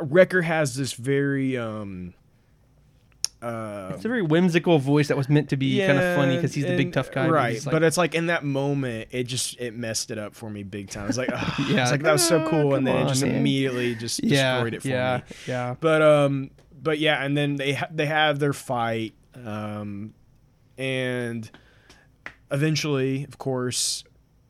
[0.01, 2.13] Wrecker has this very um
[3.41, 6.53] uh It's a very whimsical voice that was meant to be kind of funny because
[6.55, 7.27] he's the big tough guy.
[7.30, 7.53] right?
[7.53, 10.49] he's like- but it's like in that moment, it just it messed it up for
[10.49, 11.07] me big time.
[11.09, 13.09] It's like, ugh, Yeah, it's like that was so ah, cool, and then come it
[13.09, 13.35] just man.
[13.35, 15.35] immediately just yeah, destroyed it for yeah, me.
[15.47, 15.76] yeah.
[15.80, 16.49] But um,
[16.81, 19.14] but yeah, and then they ha- they have their fight.
[19.35, 20.14] Um,
[20.80, 21.49] and
[22.51, 24.03] eventually, of course,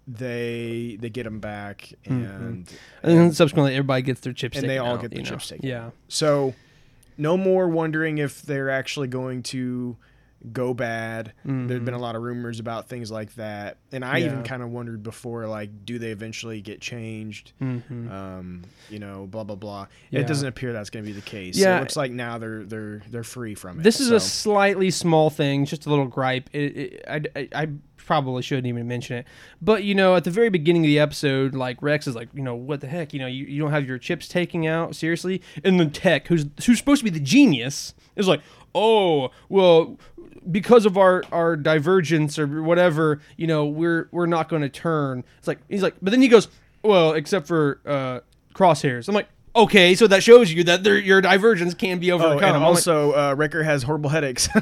[0.08, 2.68] they they get them back, and
[3.04, 4.58] And then subsequently, everybody gets their chips.
[4.58, 5.30] And they all out, get the you know?
[5.32, 5.90] chips taken Yeah.
[6.08, 6.54] so
[7.18, 9.98] no more wondering if they're actually going to
[10.54, 11.34] go bad.
[11.44, 14.44] There'd been a lot of rumors about things like that, and I even Mm-hmm.
[14.44, 17.54] Kind of wondered before, like, do they eventually get changed?
[17.60, 19.86] Um, you know, blah blah blah.
[19.86, 20.16] Mm-hmm.
[20.16, 20.22] Yeah.
[20.22, 21.58] It doesn't appear that's going to be the case.
[21.58, 21.78] Yeah.
[21.78, 23.84] it looks like now they're they're they're free from it.
[23.84, 26.50] This is a slightly small thing, just a little gripe.
[26.54, 27.68] It, it, I, I, I
[28.08, 29.28] probably shouldn't even mention it,
[29.62, 32.42] but you know, at the very beginning of the episode, like Rex is like, you
[32.42, 35.42] know, what the heck, you know, you, you don't have your chips taking out seriously,
[35.64, 38.42] and the tech, who's who's supposed to be the genius, is like,
[38.74, 40.00] oh, well,
[40.50, 45.24] because of our our divergence or whatever, you know, we're we're not going to turn.
[45.38, 46.48] It's like he's like, but then he goes,
[46.84, 48.22] well, except for uh,
[48.56, 49.10] crosshairs.
[49.10, 49.28] I'm like.
[49.56, 52.38] Okay, so that shows you that your divergence can be Oh, overcome.
[52.44, 54.48] and I'm like, also, uh, Wrecker has horrible headaches.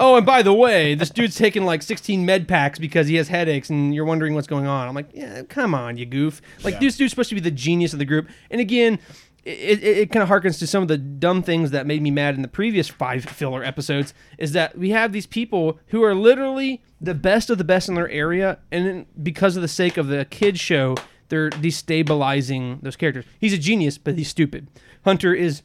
[0.00, 3.26] Oh, and by the way, this dude's taking like 16 med packs because he has
[3.26, 4.86] headaches, and you're wondering what's going on.
[4.86, 6.40] I'm like, yeah, come on, you goof.
[6.62, 6.80] Like, Yeah.
[6.80, 8.28] this dude's supposed to be the genius of the group.
[8.50, 9.00] And again,
[9.44, 12.10] it, it, it kind of harkens to some of the dumb things that made me
[12.12, 14.14] mad in the previous five filler episodes.
[14.36, 17.96] Is that we have these people who are literally the best of the best in
[17.96, 20.94] their area, and because of the sake of the kids show,
[21.28, 23.24] they're destabilizing those characters.
[23.38, 24.68] He's a genius, but he's stupid.
[25.04, 25.62] Hunter is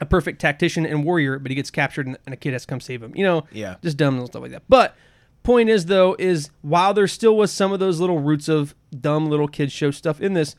[0.00, 2.66] a perfect tactician and warrior, but he gets captured and, and a kid has to
[2.68, 3.14] come save him.
[3.14, 3.76] You know, Yeah.
[3.82, 4.64] just dumb little stuff like that.
[4.68, 4.96] But
[5.42, 9.26] point is though, is while there still was some of those little roots of dumb
[9.26, 10.56] little kid show stuff in this,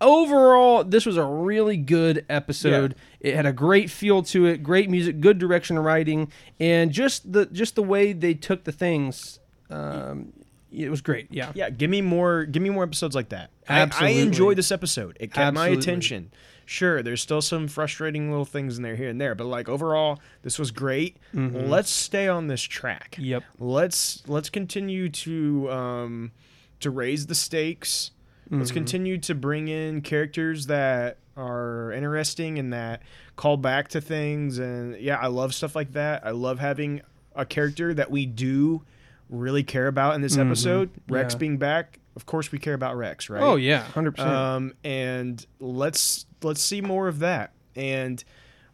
[0.00, 2.94] overall this was a really good episode.
[3.20, 7.32] It had a great feel to it, great music, good direction of writing, and just
[7.32, 9.40] the just the way they took the things.
[9.68, 10.32] Um,
[10.72, 11.28] it was great.
[11.30, 11.52] Yeah.
[11.54, 12.44] Yeah, give me more.
[12.44, 13.50] Give me more episodes like that.
[13.68, 14.20] I, I Absolutely.
[14.20, 15.16] enjoyed this episode.
[15.20, 16.32] It kept my attention.
[16.66, 20.20] Sure, there's still some frustrating little things in there here and there, but like overall,
[20.42, 21.16] this was great.
[21.34, 23.16] Let's stay on this track.
[23.16, 23.24] Mm-hmm.
[23.24, 23.42] Yep.
[23.58, 26.32] Let's let's continue to um,
[26.78, 28.12] to raise the stakes.
[28.46, 28.58] Mm-hmm.
[28.60, 33.02] Let's continue to bring in characters that are interesting and that
[33.34, 34.58] call back to things.
[34.58, 36.24] And yeah, I love stuff like that.
[36.24, 37.02] I love having
[37.34, 38.82] a character that we do
[39.30, 40.90] really care about in this episode.
[41.08, 41.36] Rex Mm-hmm.
[41.36, 41.38] Yeah.
[41.38, 43.42] being back, of course, we care about Rex, right?
[43.42, 44.30] Oh yeah, hundred percent.
[44.30, 48.22] Um, and let's let's see more of that, and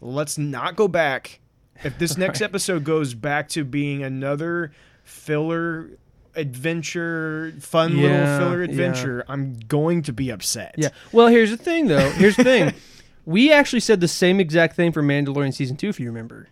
[0.01, 1.41] let's not go back.
[1.85, 4.73] If this next episode goes back to being another
[5.05, 5.91] filler
[6.35, 8.71] adventure, fun Yeah, little filler yeah.
[8.71, 10.75] adventure, I'm going to be upset.
[10.79, 10.89] Yeah.
[11.13, 12.11] Well, here's the thing, though.
[12.13, 12.73] Here's the thing.
[13.25, 16.49] we actually said the same exact thing for Mandalorian season two, if you remember.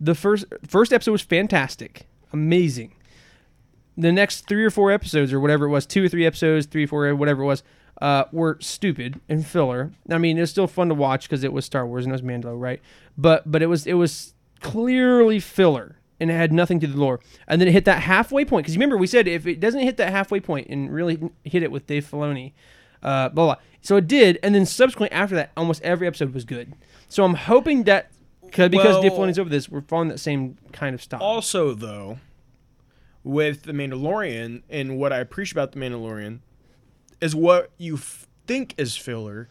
[0.00, 2.94] The first first episode was fantastic, amazing.
[3.98, 6.84] The next three or four episodes, or whatever it was, two or three episodes, three
[6.84, 7.62] or four, whatever it was,
[8.00, 9.92] uh, were stupid and filler.
[10.08, 12.14] I mean, it was still fun to watch because it was Star Wars and it
[12.14, 12.80] was Mando, right?
[13.16, 16.96] But but it was it was clearly filler and it had nothing to do with
[16.96, 17.20] the lore.
[17.46, 19.96] And then it hit that halfway point because remember we said if it doesn't hit
[19.98, 22.52] that halfway point and really hit it with Dave Filoni,
[23.02, 23.56] uh, blah blah.
[23.80, 26.74] So it did, and then subsequently after that, almost every episode was good.
[27.08, 28.10] So I'm hoping that
[28.44, 31.20] because Dave Well- Filoni's over this, we're following that same kind of style.
[31.20, 32.18] Also, though,
[33.28, 36.38] with the Mandalorian and what I appreciate about the Mandalorian
[37.20, 39.50] is what you f- think is filler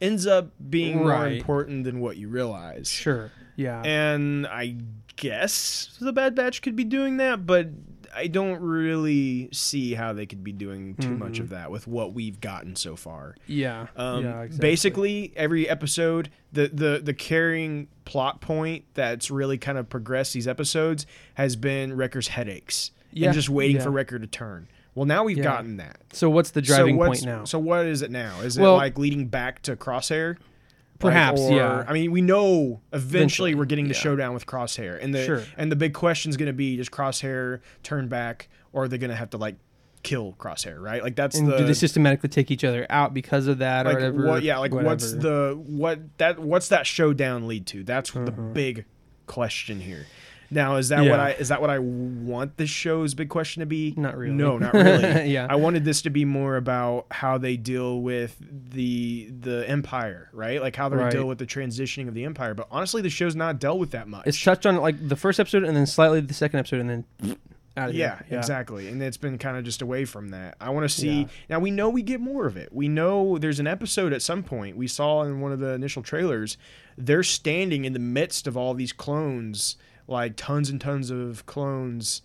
[0.00, 2.88] ends up being more important than what you realize.
[2.90, 4.76] sure, yeah, And I
[5.14, 7.68] guess the Bad Batch could be doing that, but
[8.12, 12.12] I don't really see how they could be doing too much of that with what
[12.14, 13.36] we've gotten so far.
[13.46, 14.40] yeah, Um, yeah.
[14.42, 14.68] Exactly.
[14.68, 20.48] Basically, every episode, the, the the carrying plot point that's really kind of progressed these
[20.48, 23.82] episodes has been Wrecker's headaches Yeah, and just waiting yeah.
[23.82, 24.68] for Wrecker to turn.
[24.94, 25.44] Well, now we've Yeah.
[25.44, 25.98] gotten that.
[26.12, 27.44] So what's the driving so what's, point now?
[27.44, 28.40] So what is it now?
[28.42, 30.36] Is Well- it like leading back to Crosshair?
[30.36, 31.84] Like, Perhaps, or- yeah.
[31.88, 35.42] I mean, we know eventually, Eventually, we're getting the showdown with Crosshair, and the Sure.
[35.56, 38.98] and the big question is going to be: Does Crosshair turn back, or are they
[38.98, 39.56] going to have to like
[40.04, 40.80] kill Crosshair?
[40.80, 41.02] Right?
[41.02, 43.88] Like that's and the do they systematically take each other out because of that or
[43.88, 44.26] like whatever?
[44.28, 44.42] what?
[44.44, 47.82] Yeah, like what's the what that what's that showdown lead to?
[47.82, 48.52] That's the Mm-hmm.
[48.52, 48.84] big
[49.26, 50.06] question here.
[50.52, 53.66] Now, is that what I is that what I want this show's big question to
[53.66, 53.94] be?
[53.96, 54.34] Not really.
[54.34, 55.30] No, not really.
[55.32, 55.46] Yeah.
[55.48, 60.60] I wanted this to be more about how they deal with the the empire, right?
[60.60, 61.10] Like how they Right.
[61.10, 62.52] deal with the transitioning of the empire.
[62.54, 64.26] But honestly, the show's not dealt with that much.
[64.26, 67.36] It's touched on like the first episode and then slightly the second episode and then
[67.76, 68.88] out of yeah, exactly.
[68.88, 70.56] And it's been kind of just away from that.
[70.60, 71.20] I want to see.
[71.22, 71.26] Yeah.
[71.48, 72.70] Now we know we get more of it.
[72.70, 76.02] We know there's an episode at some point we saw in one of the initial
[76.02, 76.58] trailers.
[76.98, 79.76] They're standing in the midst of all these clones,
[80.08, 82.22] like tons and tons of clones,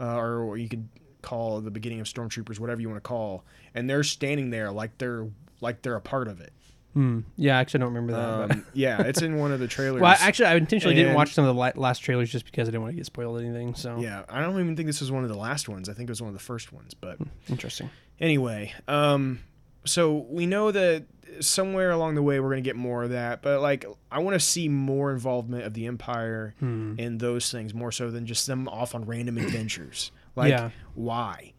[0.00, 0.88] uh, or what you could
[1.22, 3.44] call the beginning of stormtroopers, whatever you want to call.
[3.74, 5.26] And they're standing there like they're
[5.60, 6.52] like they're a part of it.
[6.94, 7.20] Hmm.
[7.36, 8.50] Yeah, I actually, I don't remember that.
[8.56, 10.00] Um, yeah, it's in one of the trailers.
[10.00, 12.70] well, I- actually, I intentionally didn't watch some of the last trailers just because I
[12.70, 13.74] didn't want to get spoiled anything.
[13.74, 15.88] So yeah, I don't even think this was one of the last ones.
[15.88, 16.94] I think it was one of the first ones.
[16.94, 17.18] But
[17.48, 17.90] interesting.
[18.20, 19.40] anyway, um,
[19.84, 21.04] so we know that
[21.40, 23.42] somewhere along the way we're gonna get more of that.
[23.42, 26.94] But like, I want to see more involvement of the Empire Hmm.
[26.98, 30.10] in those things more so than just them off on random adventures.
[30.36, 30.70] Like, Yeah.
[30.94, 31.52] why?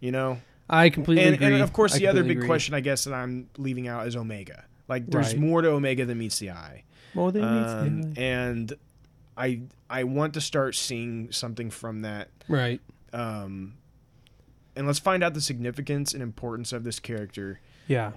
[0.00, 0.40] You know.
[0.70, 1.46] I completely and, agree.
[1.54, 2.46] and of course, I the other big agree.
[2.46, 4.64] question, I guess, that I'm leaving out is Omega.
[4.86, 5.38] Like, there's Right.
[5.40, 6.84] more to Omega than meets the eye,
[7.14, 8.72] Well, they um, need to- and
[9.36, 12.28] I I want to start seeing something from that.
[12.48, 12.80] right.
[13.14, 13.74] Um,
[14.76, 17.60] and let's find out the significance and importance of this character.
[17.86, 18.12] Yeah.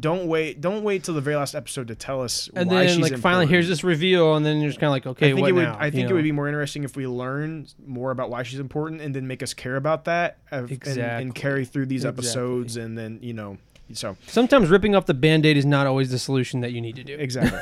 [0.00, 0.60] Don't wait.
[0.60, 3.20] Don't wait till the very last episode to tell us And why then, she's like,
[3.20, 3.50] finally, important.
[3.50, 5.62] here's this reveal, and then you're just kind of like, okay, I think it would.
[5.64, 5.76] now?
[5.78, 6.14] I You think it know?
[6.16, 9.42] would be more interesting if we learn more about why she's important, and then make
[9.42, 12.22] us care about that, uh, and- and, carry through these Exactly.
[12.26, 13.58] episodes, and then you know,
[13.92, 17.04] so Sometimes ripping off the band-aid is not always the solution that you need to
[17.04, 17.14] do.
[17.18, 17.60] exactly.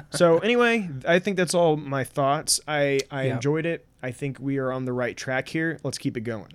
[0.10, 2.60] so anyway, I think that's all my thoughts.
[2.68, 3.34] I I Yeah.
[3.34, 3.84] enjoyed it.
[4.02, 5.78] I think we are on the right track here.
[5.82, 6.52] Let's keep it going.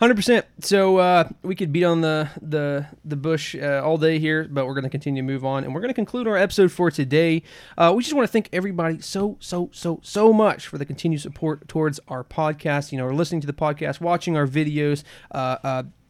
[0.00, 0.46] Hundred percent.
[0.60, 4.66] So uh, we could beat on the the the bush uh, all day here, but
[4.66, 6.90] we're going to continue to move on, and we're going to conclude our episode for
[6.90, 7.42] today.
[7.76, 11.20] Uh, we just want to thank everybody so so so so much for the continued
[11.20, 12.92] support towards our podcast.
[12.92, 15.04] You know, listening to the podcast, watching our videos.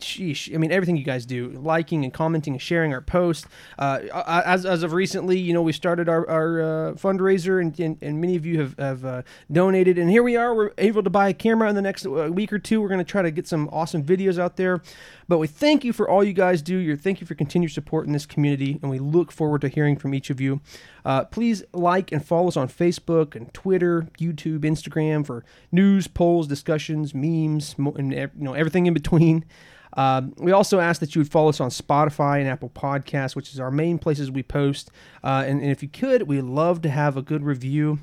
[0.01, 3.47] Sheesh, I mean everything you guys do, liking and commenting and sharing our posts.
[3.79, 7.99] Uh, as, as of recently, you know, we started our, our uh, fundraiser, and, and,
[8.03, 9.99] and many of you have, have uh, donated.
[9.99, 10.55] And here we are.
[10.55, 12.81] We're able to buy a camera in the next uh, week or two.
[12.81, 14.83] We're going to try to get some awesome videos out there.
[15.31, 16.77] But we thank you for all you guys do.
[16.77, 19.95] Your thank you for continued support in this community, and we look forward to hearing
[19.95, 20.61] from each of you.
[21.05, 26.49] Uh, please like and follow us on Facebook and Twitter, YouTube, Instagram for news, polls,
[26.49, 29.45] discussions, memes, and you know everything in between.
[29.93, 33.53] Um, we also ask that you would follow us on Spotify and Apple Podcasts, which
[33.53, 34.91] is our main places we post.
[35.23, 38.01] Uh, and, and if you could, we'd love to have a good review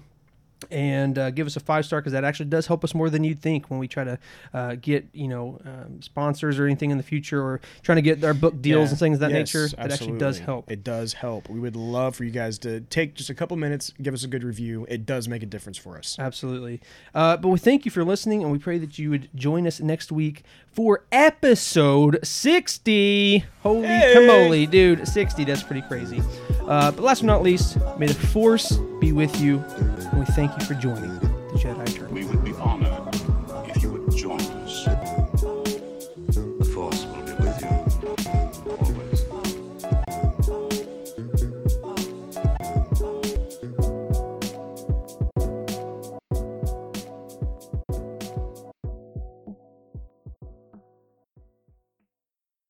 [0.71, 3.23] and uh, give us a five star because that actually does help us more than
[3.23, 4.17] you'd think when we try to
[4.53, 8.23] uh, get you know um, sponsors or anything in the future or trying to get
[8.23, 8.89] our book deals Yeah.
[8.91, 9.65] and things of that Yes, nature.
[9.65, 10.71] It actually does help.
[10.71, 11.49] It does help.
[11.49, 14.27] We would love for you guys to take just a couple minutes, give us a
[14.27, 14.85] good review.
[14.89, 16.17] It does make a difference for us.
[16.19, 16.81] Absolutely.
[17.13, 19.79] Uh, but we thank you for listening, and we pray that you would join us
[19.79, 20.43] next week
[20.77, 23.43] for episode 60.
[23.63, 25.07] Holy camoly, dude.
[25.07, 26.21] 60, that's pretty crazy.
[26.67, 30.51] Uh, but last but not least, may the Force be with you, and we thank
[30.59, 32.26] you for joining the Jedi Turn.